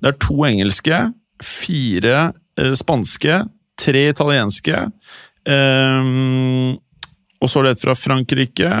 [0.00, 1.02] Det er to engelske,
[1.44, 2.16] fire
[2.60, 3.42] eh, spanske,
[3.80, 4.86] tre italienske.
[5.46, 6.76] Eh,
[7.40, 8.72] og så er det et fra Frankrike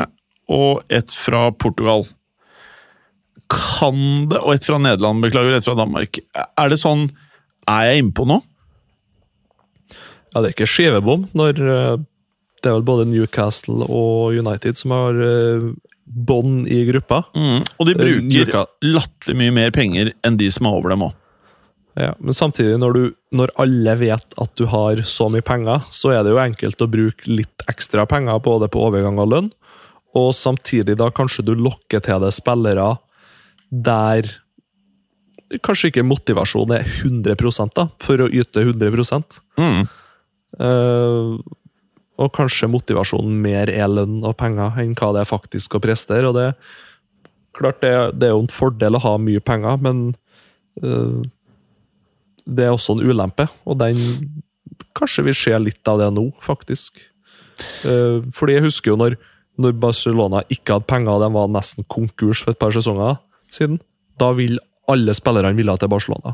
[0.52, 2.06] og et fra Portugal.
[3.50, 5.54] Kan det Og et fra Nederland, beklager.
[5.54, 6.18] Et fra Danmark.
[6.34, 7.08] Er det sånn
[7.70, 8.42] Er jeg innpå noe?
[10.34, 11.96] Ja, det er ikke skivebom når eh,
[12.62, 15.68] det er vel både Newcastle og United som har uh,
[16.06, 17.22] bånd i gruppa.
[17.36, 17.62] Mm.
[17.78, 21.14] Og de Eh, bruker latterlig mye mer penger enn de som er over dem òg.
[21.96, 26.12] Ja, men samtidig, når, du, når alle vet at du har så mye penger, så
[26.12, 29.52] er det jo enkelt å bruke litt ekstra penger både på overgang og lønn,
[30.16, 32.90] og samtidig da kanskje du lokker til deg spillere
[33.70, 34.28] der
[35.64, 39.86] kanskje ikke motivasjonen er 100 da, for å yte 100 Mm.
[40.56, 41.36] Uh,
[42.16, 46.28] og kanskje motivasjonen mer er lønn og penger enn hva det er faktisk å prestere.
[46.28, 46.54] og det
[47.56, 50.00] klart det, det er jo en fordel å ha mye penger, men
[50.82, 51.24] eh,
[52.46, 54.00] det er også en ulempe, og den
[54.96, 56.96] Kanskje vi ser litt av det nå, faktisk.
[57.84, 59.16] Eh, fordi jeg husker jo når,
[59.60, 63.18] når Barcelona ikke hadde penger, de var nesten konkurs for et par sesonger
[63.52, 63.76] siden.
[64.16, 64.56] Da vil
[64.88, 66.32] alle spillerne ville til Barcelona.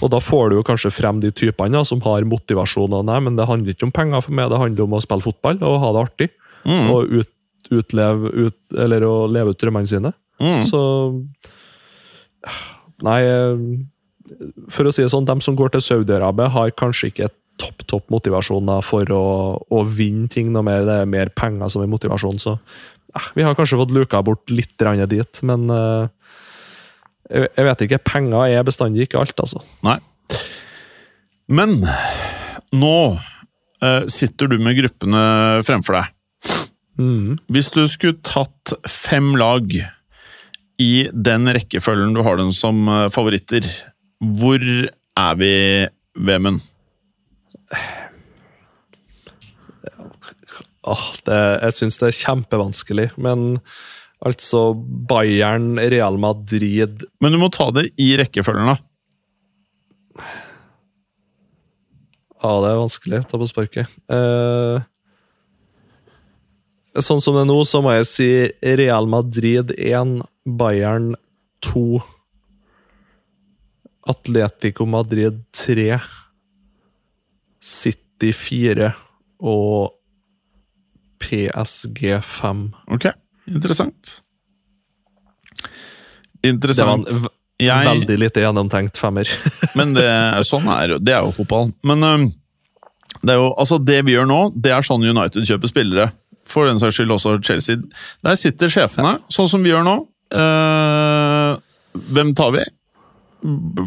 [0.00, 2.92] Og da får du jo kanskje frem de typene som har motivasjon.
[2.92, 5.26] og nei, men det handler ikke om penger for meg, det handler om å spille
[5.26, 6.28] fotball og ha det artig.
[6.64, 6.90] Mm.
[6.94, 7.32] Og ut,
[7.74, 10.14] utleve ut, eller å leve ut drømmene sine.
[10.40, 10.62] Mm.
[10.64, 10.80] Så
[13.04, 13.62] Nei, eh,
[14.72, 18.10] for å si det sånn, de som går til Saudi-Arabia, har kanskje ikke topp topp
[18.10, 19.24] motivasjon da, for å,
[19.62, 20.86] å vinne ting noe mer.
[20.86, 22.40] Det er mer penger som er motivasjon.
[22.42, 24.74] Så eh, vi har kanskje fått luka bort litt
[25.12, 26.08] dit, men eh,
[27.30, 28.02] jeg, jeg vet ikke.
[28.06, 29.62] Penger er bestandig ikke alt, altså.
[29.86, 29.98] Nei.
[31.46, 31.76] Men
[32.74, 32.96] nå
[33.84, 35.24] eh, sitter du med gruppene
[35.66, 36.10] fremfor deg.
[36.94, 37.40] Mm.
[37.50, 39.72] Hvis du skulle tatt fem lag
[40.82, 43.66] i den rekkefølgen du har dem som eh, favoritter,
[44.38, 45.52] hvor er vi,
[46.14, 46.62] Vemund?
[50.84, 53.60] Oh, det, jeg syns det er kjempevanskelig, men
[54.24, 54.74] altså
[55.08, 60.24] Bayern, Real Madrid Men du må ta det i rekkefølgen, da.
[62.44, 63.22] Ja, det er vanskelig.
[63.30, 63.88] Ta på sparket.
[64.12, 64.84] Eh,
[67.00, 68.28] sånn som det er nå, så må jeg si
[68.76, 71.14] Real Madrid 1, Bayern
[71.64, 72.02] 2.
[74.10, 75.98] Atletico Madrid 3.
[77.64, 78.90] City 4
[79.44, 79.94] og
[81.24, 82.66] PSG 5.
[82.92, 83.08] Ok,
[83.48, 84.18] interessant.
[86.44, 87.06] Det var en
[87.62, 89.28] Jeg, veldig lite gjennomtenkt femmer.
[89.78, 90.08] men det,
[90.44, 91.70] sånn er det er jo fotball.
[91.86, 92.26] Men um,
[93.24, 96.08] det jo, altså det vi gjør nå, det er sånn United kjøper spillere.
[96.50, 97.80] For den saks skyld også Chelsea.
[98.26, 99.96] Der sitter sjefene, sånn som vi gjør nå.
[100.34, 101.54] Uh,
[102.12, 102.64] hvem tar vi?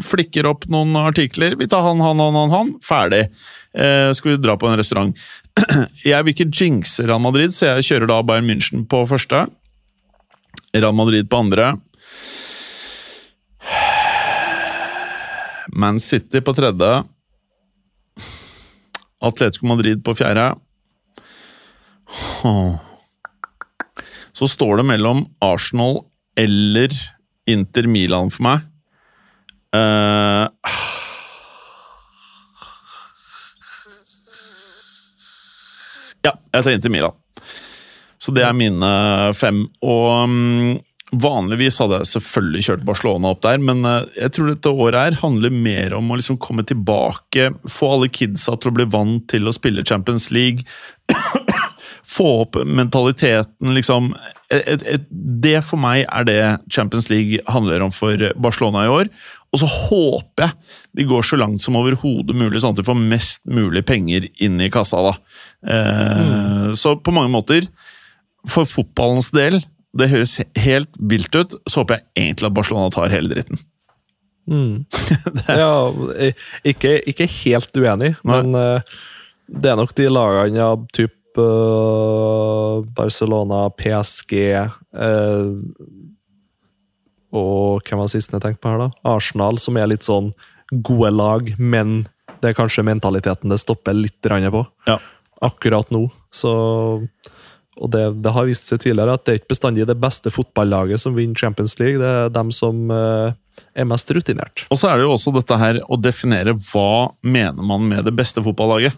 [0.04, 1.56] Flikker opp noen artikler.
[1.58, 2.52] Vi tar han, han, han, han.
[2.54, 2.72] han.
[2.84, 3.24] Ferdig.
[3.74, 5.14] Eh, skal vi dra på en restaurant?
[6.06, 9.48] Jeg vil ikke jinxe Real Madrid, så jeg kjører da Bayern München på første.
[10.76, 11.72] Real Madrid på andre.
[15.74, 17.02] Man City på tredje.
[19.18, 20.52] Atletico Madrid på fjerde.
[24.38, 26.04] Så står det mellom Arsenal
[26.38, 26.94] eller
[27.50, 28.66] Inter Milan for meg.
[29.76, 30.48] Eh,
[36.24, 37.16] ja, jeg tar Inter Milan.
[38.18, 38.90] Så det er mine
[39.38, 39.62] fem.
[39.84, 40.78] Og um,
[41.12, 45.20] vanligvis hadde jeg selvfølgelig kjørt Barcelona opp der, men eh, jeg tror dette året her
[45.22, 49.48] handler mer om å liksom komme tilbake, få alle kidsa til å bli vant til
[49.48, 50.66] å spille Champions League.
[52.08, 54.14] Få opp mentaliteten, liksom
[54.48, 55.08] et, et, et,
[55.44, 56.40] Det for meg er det
[56.72, 59.10] Champions League handler om for Barcelona i år.
[59.52, 60.56] Og så håper jeg
[60.98, 64.60] de går så langt som overhodet mulig, sånn at de får mest mulig penger inn
[64.60, 65.00] i kassa.
[65.04, 65.14] da.
[65.68, 66.76] Eh, mm.
[66.76, 67.68] Så på mange måter,
[68.48, 69.60] for fotballens del,
[69.96, 73.60] det høres helt vilt ut, så håper jeg egentlig at Barcelona tar hele dritten.
[74.48, 74.84] Mm.
[75.60, 75.72] ja,
[76.64, 78.40] ikke, ikke, helt uenig, Nei.
[78.40, 78.98] men uh,
[79.48, 81.17] det er nok de lagene av type uh,
[82.98, 85.48] Barcelona, PSG eh,
[87.36, 88.88] og hvem var siste jeg tenkte på her, da?
[89.16, 90.30] Arsenal, som er litt sånn
[90.84, 92.06] gode lag, men
[92.40, 94.64] det er kanskje mentaliteten det stopper litt på.
[94.88, 94.98] Ja.
[95.44, 96.08] Akkurat nå.
[96.30, 96.52] Så
[97.78, 100.98] Og det, det, har vist seg tidligere at det er ikke bestandig det beste fotballaget
[100.98, 102.00] som vinner Champions League.
[102.00, 103.30] Det er dem som uh,
[103.70, 104.64] er mest rutinert.
[104.72, 108.16] Og så er det jo også dette her å definere hva mener man med det
[108.18, 108.96] beste fotballaget.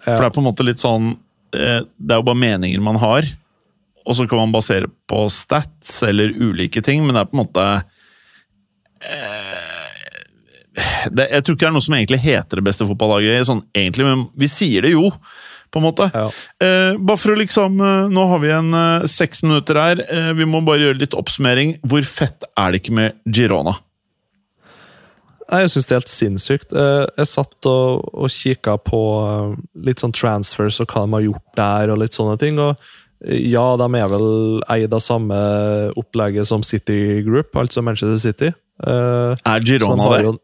[0.00, 1.12] For det er på en måte litt sånn
[1.50, 3.26] Det er jo bare meninger man har
[4.10, 7.42] og så kan man basere på stats eller ulike ting, men det er på en
[7.44, 7.66] måte
[9.04, 10.00] eh,
[11.10, 14.08] det, Jeg tror ikke det er noe som egentlig heter det beste fotballaget, sånn egentlig,
[14.08, 15.12] men vi sier det jo.
[15.70, 16.08] På en måte.
[16.10, 16.24] Ja.
[16.66, 20.00] Eh, bare for å liksom eh, Nå har vi en eh, seks minutter her.
[20.02, 21.76] Eh, vi må bare gjøre litt oppsummering.
[21.86, 23.76] Hvor fett er det ikke med Girona?
[25.50, 26.72] Jeg syns det er helt sinnssykt.
[26.78, 29.00] Eh, jeg satt og, og kikka på
[29.82, 32.60] litt sånn transfers og hva de har gjort der, og litt sånne ting.
[32.62, 32.78] og
[33.20, 34.28] ja, de er vel
[34.72, 35.38] eid av samme
[36.00, 38.52] opplegget som City Group, altså Manchester City.
[38.80, 40.36] Er Girona de Jo,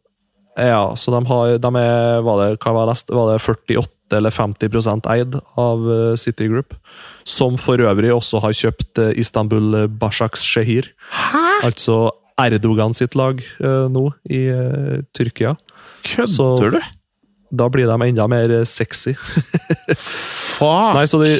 [0.57, 4.31] ja, så de har de er, var det, hva var, det, var det 48 eller
[4.31, 6.77] 50 eid av eh, City Group.
[7.27, 10.93] Som for øvrig også har kjøpt eh, Istanbul Bashaks Shehir.
[11.11, 11.45] Hæ?
[11.71, 12.11] Altså
[12.41, 15.57] Erdogan sitt lag uh, nå i uh, Tyrkia.
[16.07, 16.81] Kødder du?
[17.57, 19.15] Da blir de enda mer sexy.
[19.97, 20.97] Fuck!
[20.97, 21.37] Nei, så de,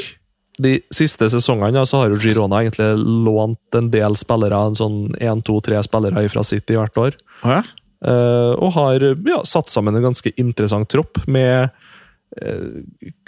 [0.63, 2.87] de siste sesongene så har jo Girona egentlig
[3.27, 7.19] lånt en del spillere, en sånn én, to, tre spillere fra City hvert år.
[7.43, 7.61] Ja.
[7.97, 11.71] Uh, og har ja, satt sammen en ganske interessant tropp med
[12.37, 12.67] uh,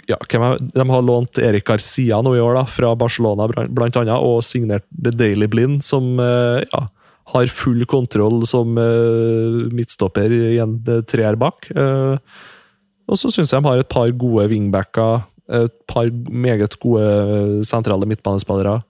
[0.06, 4.44] ja, De har lånt Erik Garcia nå i år da, fra Barcelona, blant annet, og
[4.46, 6.84] signert The Daily Blind, som uh, ja,
[7.30, 10.76] har full kontroll som midtstopper i en
[11.06, 11.68] treer bak.
[11.70, 17.56] og så syns jeg de har et par gode wingbacker et par meget gode eh,
[17.66, 18.80] sentrale midtbanespillere.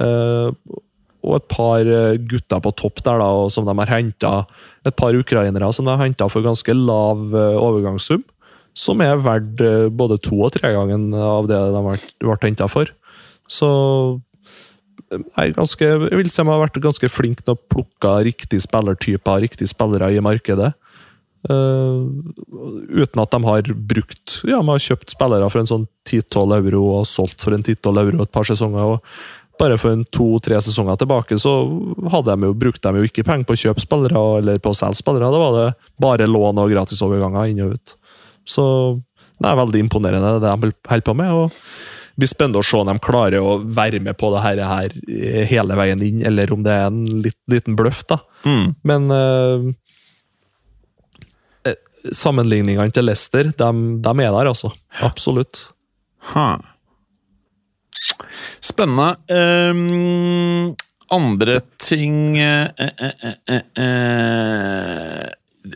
[0.00, 0.48] Eh,
[1.20, 4.32] og et par eh, gutter på topp der, da, som de har henta.
[4.88, 8.24] Et par ukrainere som de har henta for ganske lav overgangssum.
[8.76, 9.60] Som er verdt
[9.98, 11.80] både to og tre ganger av det de
[12.22, 12.88] ble henta for.
[13.50, 13.68] Så
[15.10, 19.42] jeg, ganske, jeg vil si de har vært ganske flinke til å plukke riktige spillertyper,
[19.46, 20.72] riktige spillere i markedet.
[21.48, 22.04] Uh,
[22.92, 26.82] uten at de har brukt Ja, de har kjøpt spillere for en sånn 10-12 euro
[26.98, 28.96] og solgt for en 10-12 euro et par sesonger.
[28.96, 31.54] og Bare for en to-tre sesonger tilbake så
[32.12, 34.76] hadde de jo, brukte de jo ikke penger på å kjøpe spillere eller på å
[34.76, 35.32] selge spillere.
[35.32, 35.66] Da var det
[36.00, 37.96] bare lån og gratisoverganger inn og ut.
[38.48, 38.66] Så
[39.40, 41.32] det er veldig imponerende, det de holder på med.
[41.32, 41.56] og
[42.20, 44.96] blir spennende å se om de klarer å være med på det her, her
[45.50, 48.04] hele veien inn, eller om det er en litt, liten bløff.
[48.10, 48.20] da.
[48.44, 48.66] Mm.
[48.88, 49.70] Men uh,
[52.16, 53.70] sammenligningene til Leicester, de,
[54.04, 54.72] de, er der, altså.
[55.04, 55.68] Absolutt.
[56.32, 56.48] Ha.
[58.64, 59.16] Spennende.
[59.28, 60.74] Um,
[61.10, 63.56] andre ting uh, uh,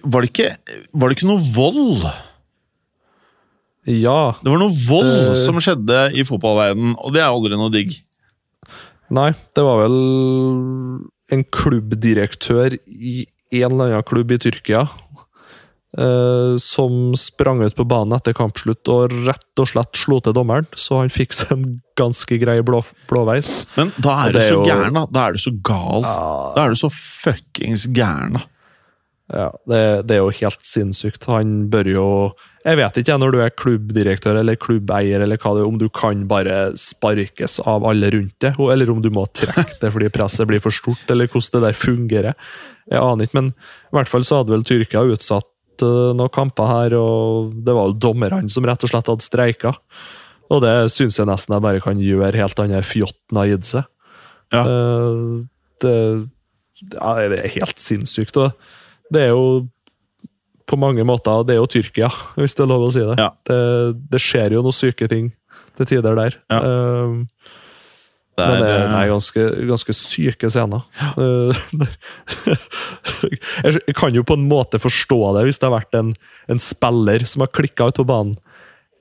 [0.03, 0.51] var, det ikke,
[0.95, 2.07] var det ikke noe vold?
[3.91, 4.35] Ja.
[4.41, 7.97] Det var noe vold som skjedde i fotballverdenen, og det er aldri noe digg.
[9.15, 9.99] Nei, det var vel
[11.35, 13.25] en klubbdirektør i
[13.55, 14.87] en eller annen klubb i Tyrkia
[15.95, 20.67] Uh, som sprang ut på banen etter kampslutt og rett og slett slo til dommeren,
[20.75, 23.51] så han fikk seg en ganske grei blå, blåveis.
[23.77, 24.65] Men da er du så jo...
[24.67, 25.05] gæren, da.
[25.15, 26.03] Da er du så gal.
[26.03, 26.25] Ja.
[26.57, 28.43] Da er du så fuckings gæren, da.
[29.31, 31.31] Ja, det, det, er jo helt sinnssykt.
[31.31, 32.09] Han bør jo
[32.65, 35.91] Jeg vet ikke når du er klubbdirektør eller klubbeier, eller hva det er, om du
[35.93, 40.49] kan bare sparkes av alle rundt deg, eller om du må trekke det fordi presset
[40.49, 42.39] blir for stort, eller hvordan det der fungerer.
[42.89, 45.51] Jeg aner ikke, men i hvert fall så hadde vel Tyrkia utsatt
[45.83, 49.75] Eh, noen kamper her, og det var dommerne som rett og slett hadde streika.
[50.53, 53.89] Og det syns jeg nesten jeg bare kan gjøre helt annet fjotten har gitt seg.
[54.55, 54.63] Ja.
[54.63, 55.23] Eh,
[55.83, 55.95] det,
[56.93, 58.39] ja, det er helt sinnssykt.
[58.39, 59.65] Og det er jo
[60.65, 63.19] på mange måter Det er jo Tyrkia, hvis det er lov å si det.
[63.21, 63.31] Ja.
[63.47, 63.59] Det,
[64.13, 65.33] det, skjer jo noen syke ting
[65.79, 66.39] til tider der.
[66.53, 66.61] Ja.
[66.63, 67.53] Uh,
[68.35, 70.83] det er, Men det er nei, ganske, ganske, syke scener.
[70.99, 71.11] Ja.
[73.69, 76.11] jeg kan jo på en måte forstå det, hvis det har vært en,
[76.51, 78.35] en spiller som har klikka ut på banen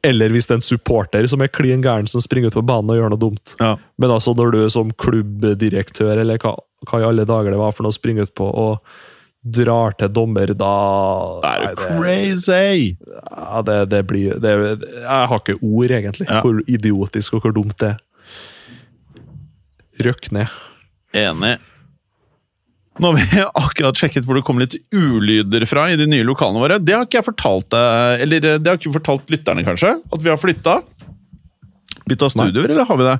[0.05, 2.93] Eller hvis det er en supporter som er klin gæren som springer ut på banen
[2.93, 3.55] og gjør noe dumt.
[3.57, 3.73] Ja.
[3.97, 6.53] Men altså når du er som klubbdirektør, eller hva,
[6.85, 8.85] hva i alle dager det var for noe å springe ut på, og
[9.43, 10.71] drar til dommer, da
[11.43, 12.95] Det er jo crazy!
[13.03, 14.53] Ja, det, det blir det,
[15.03, 16.29] Jeg har ikke ord, egentlig.
[16.29, 16.39] Ja.
[16.45, 18.01] Hvor idiotisk og hvor dumt det er.
[20.07, 20.53] Røkk ned.
[21.13, 21.57] Enig.
[23.01, 26.63] Nå har vi akkurat sjekket hvor det kom litt ulyder fra i de nye lokalene
[26.63, 26.79] våre.
[26.81, 29.95] Det har ikke jeg fortalt deg, eller det har ikke fortalt lytterne, kanskje?
[30.13, 30.79] At vi har flytta?
[32.07, 33.19] Bytta studioer, eller har vi det?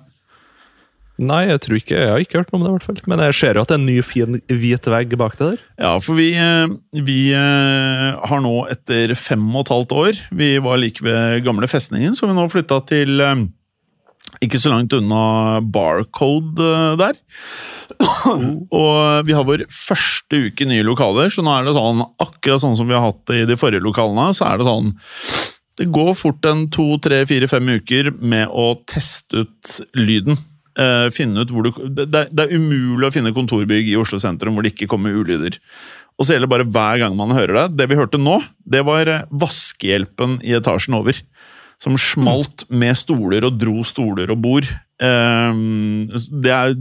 [1.24, 3.02] Nei, jeg tror ikke, jeg har ikke hørt noe om det, i hvert fall.
[3.12, 5.66] Men jeg ser jo at det er en ny, fin hvit vegg bak det der.
[5.86, 10.50] Ja, for vi, eh, vi eh, har nå etter fem og et halvt år Vi
[10.64, 13.46] var like ved gamle festningen, så vi nå flytta til eh,
[14.44, 16.98] ikke så langt unna Barcode der.
[17.00, 17.18] der.
[18.82, 22.64] og vi har vår første uke i nye lokaler, så nå er det sånn akkurat
[22.64, 24.32] sånn som vi har hatt det i de forrige lokalene.
[24.36, 24.96] Så er det sånn
[25.80, 30.38] Det går fort en to, tre, fire, fem uker med å teste ut lyden.
[30.74, 34.56] Eh, finne ut hvor du, det, det er umulig å finne kontorbygg i Oslo sentrum
[34.56, 35.60] hvor det ikke kommer ulyder.
[36.18, 37.66] Og så gjelder det bare hver gang man hører det.
[37.78, 41.20] Det vi hørte nå, det var eh, vaskehjelpen i etasjen over.
[41.84, 44.70] Som smalt med stoler og dro stoler og bord.
[45.04, 46.08] Ehm,
[46.44, 46.76] det er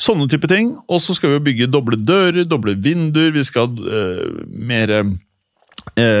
[0.00, 0.72] sånne type ting.
[0.88, 3.34] Og så skal vi bygge doble dører, doble vinduer.
[3.34, 5.10] Vi skal uh, mer eh,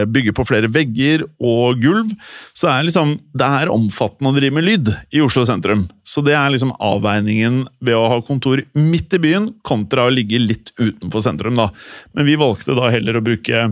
[0.08, 2.12] bygge på flere vegger og gulv.
[2.56, 5.86] Så det er liksom, det er omfattende å drive med lyd i Oslo sentrum.
[6.06, 10.40] Så det er liksom avveiningen ved å ha kontor midt i byen kontra å ligge
[10.40, 11.58] litt utenfor sentrum.
[11.58, 11.70] da.
[12.16, 13.68] Men vi valgte da heller å bruke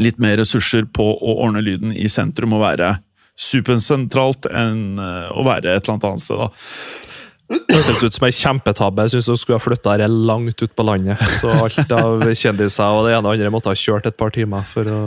[0.00, 2.94] litt mer ressurser på å ordne lyden i sentrum og være
[3.38, 6.40] supersentralt enn eh, å være et eller annet annet sted.
[6.40, 6.48] da.
[7.52, 9.04] Det hørtes ut som ei kjempetabbe.
[9.06, 11.20] Jeg syns du skulle ha flytta her langt ut på landet.
[11.40, 14.64] Så alt av kjendiser og det ene og andre måtte ha kjørt et par timer
[14.72, 15.00] for å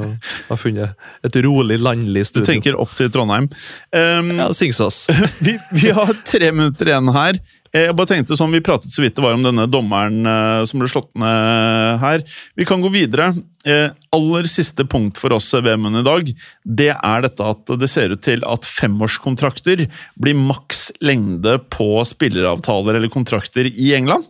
[0.51, 2.45] ha funnet et rolig, landlig studio.
[2.45, 3.49] Du tenker opp til Trondheim.
[3.95, 5.05] Um, Ja, Singsås.
[5.45, 7.39] vi, vi har tre minutter igjen her.
[7.75, 10.63] Eh, Jeg bare tenkte sånn, Vi pratet så vidt det var om denne dommeren eh,
[10.69, 12.23] som ble slått ned her.
[12.55, 13.33] Vi kan gå videre.
[13.67, 16.29] Eh, aller siste punkt for oss VM-en i dag,
[16.63, 19.87] det er dette at det ser ut til at femårskontrakter
[20.21, 24.29] blir maks lengde på spilleravtaler eller kontrakter i England.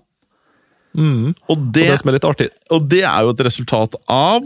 [0.95, 1.35] Mm.
[1.51, 4.45] Og Og det, det som er litt artig og det er jo et resultat av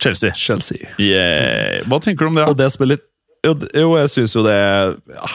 [0.00, 0.32] Chelsea.
[0.34, 0.88] Chelsea.
[0.98, 1.84] Yeah.
[1.86, 2.46] Hva tenker du om det?
[2.48, 3.04] Og det som er litt
[3.44, 5.28] Jo, jo jeg syns jo det ja,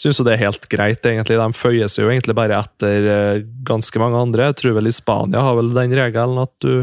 [0.00, 1.36] Synes jo det er helt greit, egentlig.
[1.38, 4.48] De føyer seg jo egentlig bare etter eh, ganske mange andre.
[4.50, 6.82] Jeg tror vel i Spania har vel den regelen at du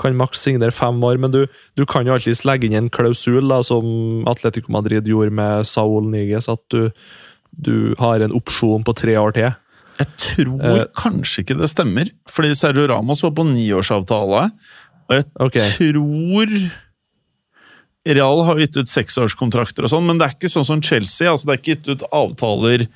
[0.00, 1.44] kan maks signere fem år, men du,
[1.76, 6.10] du kan jo alltids legge inn en klausul, da, som Atletico Madrid gjorde med Saul
[6.12, 6.90] Niges, at du,
[7.52, 9.54] du har en opsjon på tre år til.
[9.96, 14.48] Jeg tror uh, kanskje ikke det stemmer, fordi Sergio Ramos var på niårsavtale.
[15.06, 15.70] Og jeg okay.
[15.78, 16.52] tror
[18.06, 21.30] Real har gitt ut seksårskontrakter og sånn, men det er ikke sånn som Chelsea.
[21.30, 22.86] altså Det er ikke gitt ut avtaler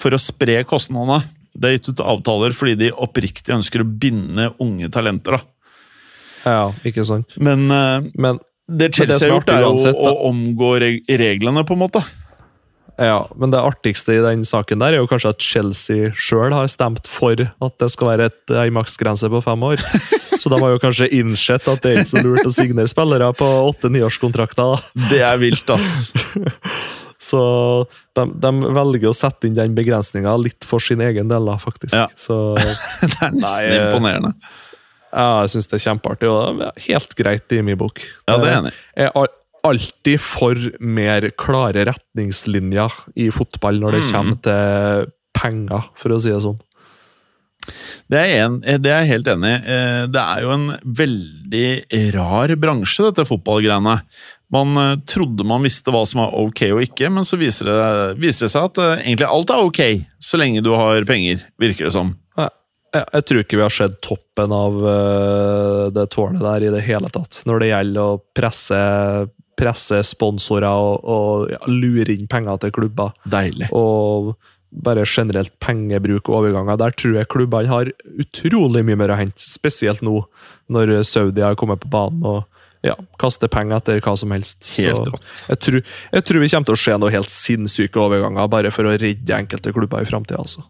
[0.00, 1.22] for å spre kostnadene.
[1.56, 5.38] Det er gitt ut avtaler fordi de oppriktig ønsker å binde unge talenter.
[5.38, 5.52] da.
[6.46, 7.34] Ja, ikke sant?
[7.42, 11.82] Men eh, Men det Chelsea har gjort, er jo uansett, å omgå reglene, på en
[11.84, 12.02] måte.
[12.96, 16.66] Ja, men det artigste i den saken der er jo kanskje at Chelsea sjøl har
[16.72, 19.82] stemt for at det skal være et, ei maksgrense på fem år.
[20.38, 23.30] Så de har jo kanskje innsett at det er ikke så lurt å signere spillere
[23.38, 24.74] på åtte nyårskontrakter.
[24.76, 25.06] da.
[25.10, 26.12] Det er vilt, ass.
[27.26, 27.40] Så
[28.14, 31.94] de, de velger å sette inn den begrensninga litt for sin egen del, da, faktisk.
[31.96, 32.06] Ja.
[32.20, 32.36] Så
[33.00, 34.34] Det er nesten Nei, eh, imponerende.
[35.16, 38.02] ja, jeg syns det er kjempeartig, og det er helt greit i min bok.
[38.28, 38.74] Ja, det er enig.
[39.00, 39.34] Jeg er
[39.66, 44.12] alltid for mer klare retningslinjer i fotball når det Mm.
[44.12, 46.60] kommer til penger, for å si det sånn.
[48.12, 49.58] Det er, en, det er jeg helt enig i.
[49.74, 50.66] Eh, Det er jo en
[51.02, 51.68] veldig
[52.14, 53.96] rar bransje, dette fotballgreiene.
[54.54, 57.88] Man eh, trodde man visste hva som var ok og ikke, men så viser det,
[58.22, 59.82] viser det seg at eh, egentlig alt er ok,
[60.22, 62.14] så lenge du har penger, virker det som.
[62.96, 64.76] Jeg, tror ikke vi har sett toppen av
[65.92, 68.78] det tårnet der i det hele tatt, når det gjelder å presse,
[69.58, 73.12] presse sponsorer og, og ja, lure inn penger til klubber.
[73.28, 73.68] Deilig.
[73.76, 74.30] Og
[74.76, 76.78] bare generelt pengebruk og overganger.
[76.80, 80.20] Der tror jeg klubbene har utrolig mye mer å hente, spesielt nå
[80.72, 82.44] når Saudi har kommet på banen og
[82.86, 84.68] ja, kaster penger etter hva som helst.
[84.76, 85.34] Helt rått.
[85.48, 88.88] jeg tror, jeg tror vi kommer til å se noe helt sinnssyke overganger bare for
[88.88, 90.42] å redde enkelte klubber i framtida.
[90.42, 90.64] Altså.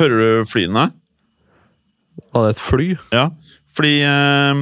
[0.00, 0.90] Hører du flyene?
[2.32, 2.88] Var det et fly?
[3.14, 3.28] Ja,
[3.76, 4.60] fordi eh,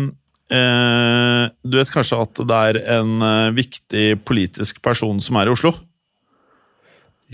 [0.59, 5.55] eh, Du vet kanskje at det er en eh, viktig politisk person som er i
[5.55, 5.75] Oslo?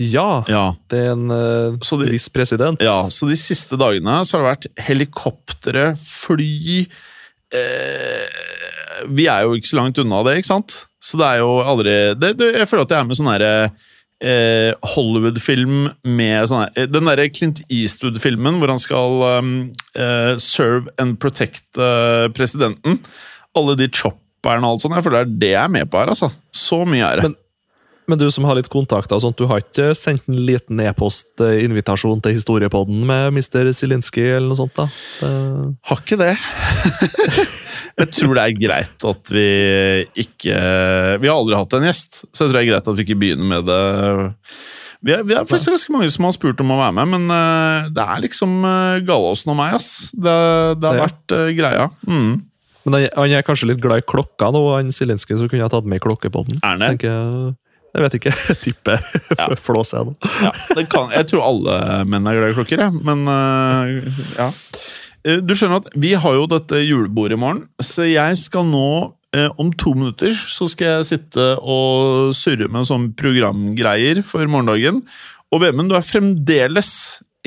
[0.01, 0.63] Ja, Ja.
[0.89, 2.81] det er en uh, de- viss president.
[2.81, 6.87] Ja, så de siste dagene så har det vært helikoptre, fly
[7.53, 10.75] eh, Vi er jo ikke så langt unna det, ikke sant?
[11.01, 13.53] Så det er jo aldri det, det, Jeg føler at jeg er med sånn herre
[14.21, 19.53] eh, Hollywood-film med sånn her Den derre Clint Eastwood-filmen hvor han skal um,
[19.97, 22.99] eh, serve and protect uh, presidenten.
[23.57, 24.95] Alle de chopperne og alt sånt.
[24.99, 26.29] Jeg føler det er det jeg er med på her, altså.
[26.55, 27.29] Så mye er det.
[27.31, 27.39] Men-
[28.11, 32.19] Men du som har litt kontakter, og sånt, du har ikke sendt en liten e-post-invitasjon
[32.25, 33.69] til historiepodden med Mr.
[33.77, 34.75] Silinski eller noe sånt?
[34.75, 34.89] da?
[35.21, 36.33] Det- Har ikke det.
[38.01, 39.45] jeg tror det er greit at vi
[40.25, 40.59] ikke
[41.21, 43.19] Vi har aldri hatt en gjest, så jeg tror det er greit at vi ikke
[43.23, 43.81] begynner med det.
[45.01, 47.31] Vi er, vi er faktisk ganske mange som har spurt om å være med, men
[47.33, 49.87] eh, det er liksom uh, Gallosen og meg, ass.
[50.13, 50.35] Det,
[50.77, 51.07] det har Ja.
[51.07, 51.87] vært eh, greia.
[52.05, 52.35] Mm.
[52.85, 55.73] Men han, han er kanskje litt glad i klokka nå, han Silinski, så kunne jeg
[55.73, 56.59] tatt med i klokkepodden.
[56.61, 57.09] Er han det?
[57.93, 58.03] Jeg.
[58.05, 58.33] Vet ikke.
[58.51, 59.01] Jeg tipper
[59.37, 59.47] Ja.
[59.59, 60.13] flås jeg nå.
[60.45, 61.77] Ja, det kan, jeg tror alle
[62.07, 63.01] menn er glad i klokker, jeg.
[63.03, 64.49] Men uh, ja.
[65.25, 68.85] Eh, Du skjønner at vi har jo dette julebordet i morgen, så jeg skal nå
[69.35, 75.03] eh, om to minutter så skal jeg sitte og surre med sånn programgreier for morgendagen.
[75.51, 76.93] Og Vemund, du er fremdeles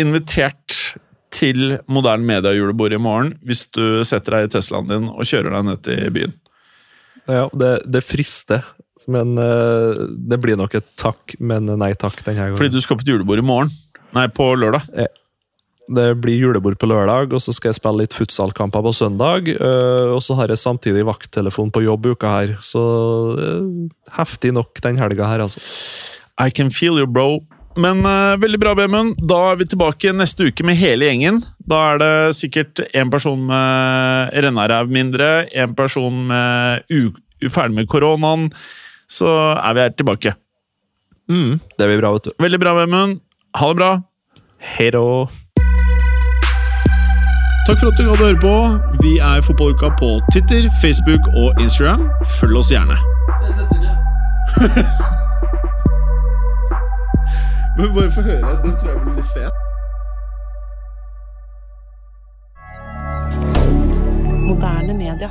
[0.00, 0.80] invitert
[1.34, 5.66] til Moderne Media-julebord i morgen hvis du setter deg i Teslaen din og kjører deg
[5.72, 6.34] ned til byen.
[7.26, 8.62] Ja, det, det frister.
[9.10, 12.58] Men uh, det blir nok et takk, men nei takk denne gangen.
[12.60, 13.72] Fordi du skal på et julebord i morgen.
[14.14, 14.88] Nei, på lørdag.
[15.94, 19.50] Det blir julebord på lørdag, og så skal jeg spille litt futsalkamper på søndag.
[19.52, 22.84] øh, Og så har jeg samtidig vakttelefon på jobb uka her, så
[24.16, 25.60] heftig nok den helga her, altså.
[26.40, 27.42] I can feel you, bro.
[27.76, 29.18] Men uh, veldig bra, Vemund.
[29.18, 31.42] Da er vi tilbake neste uke med hele gjengen.
[31.58, 36.86] Da er det sikkert en person med rennaræv mindre, en person med
[37.50, 38.48] ferdig med koronaen.
[39.10, 40.34] Så er vi her tilbake.
[41.28, 42.30] Mm, det blir bra, vet du.
[42.42, 43.20] Veldig bra, Vemund.
[43.56, 43.90] Ha det bra.
[44.60, 45.26] Hei da.
[47.66, 48.54] Takk for at du gadd å høre på.
[49.00, 52.10] Vi er Fotballuka på Twitter, Facebook og Instagram.
[52.40, 52.96] Følg oss gjerne.
[57.76, 58.58] Men bare få høre.
[58.64, 59.52] Den tror jeg blir litt fet.
[64.44, 65.30] Moderne media.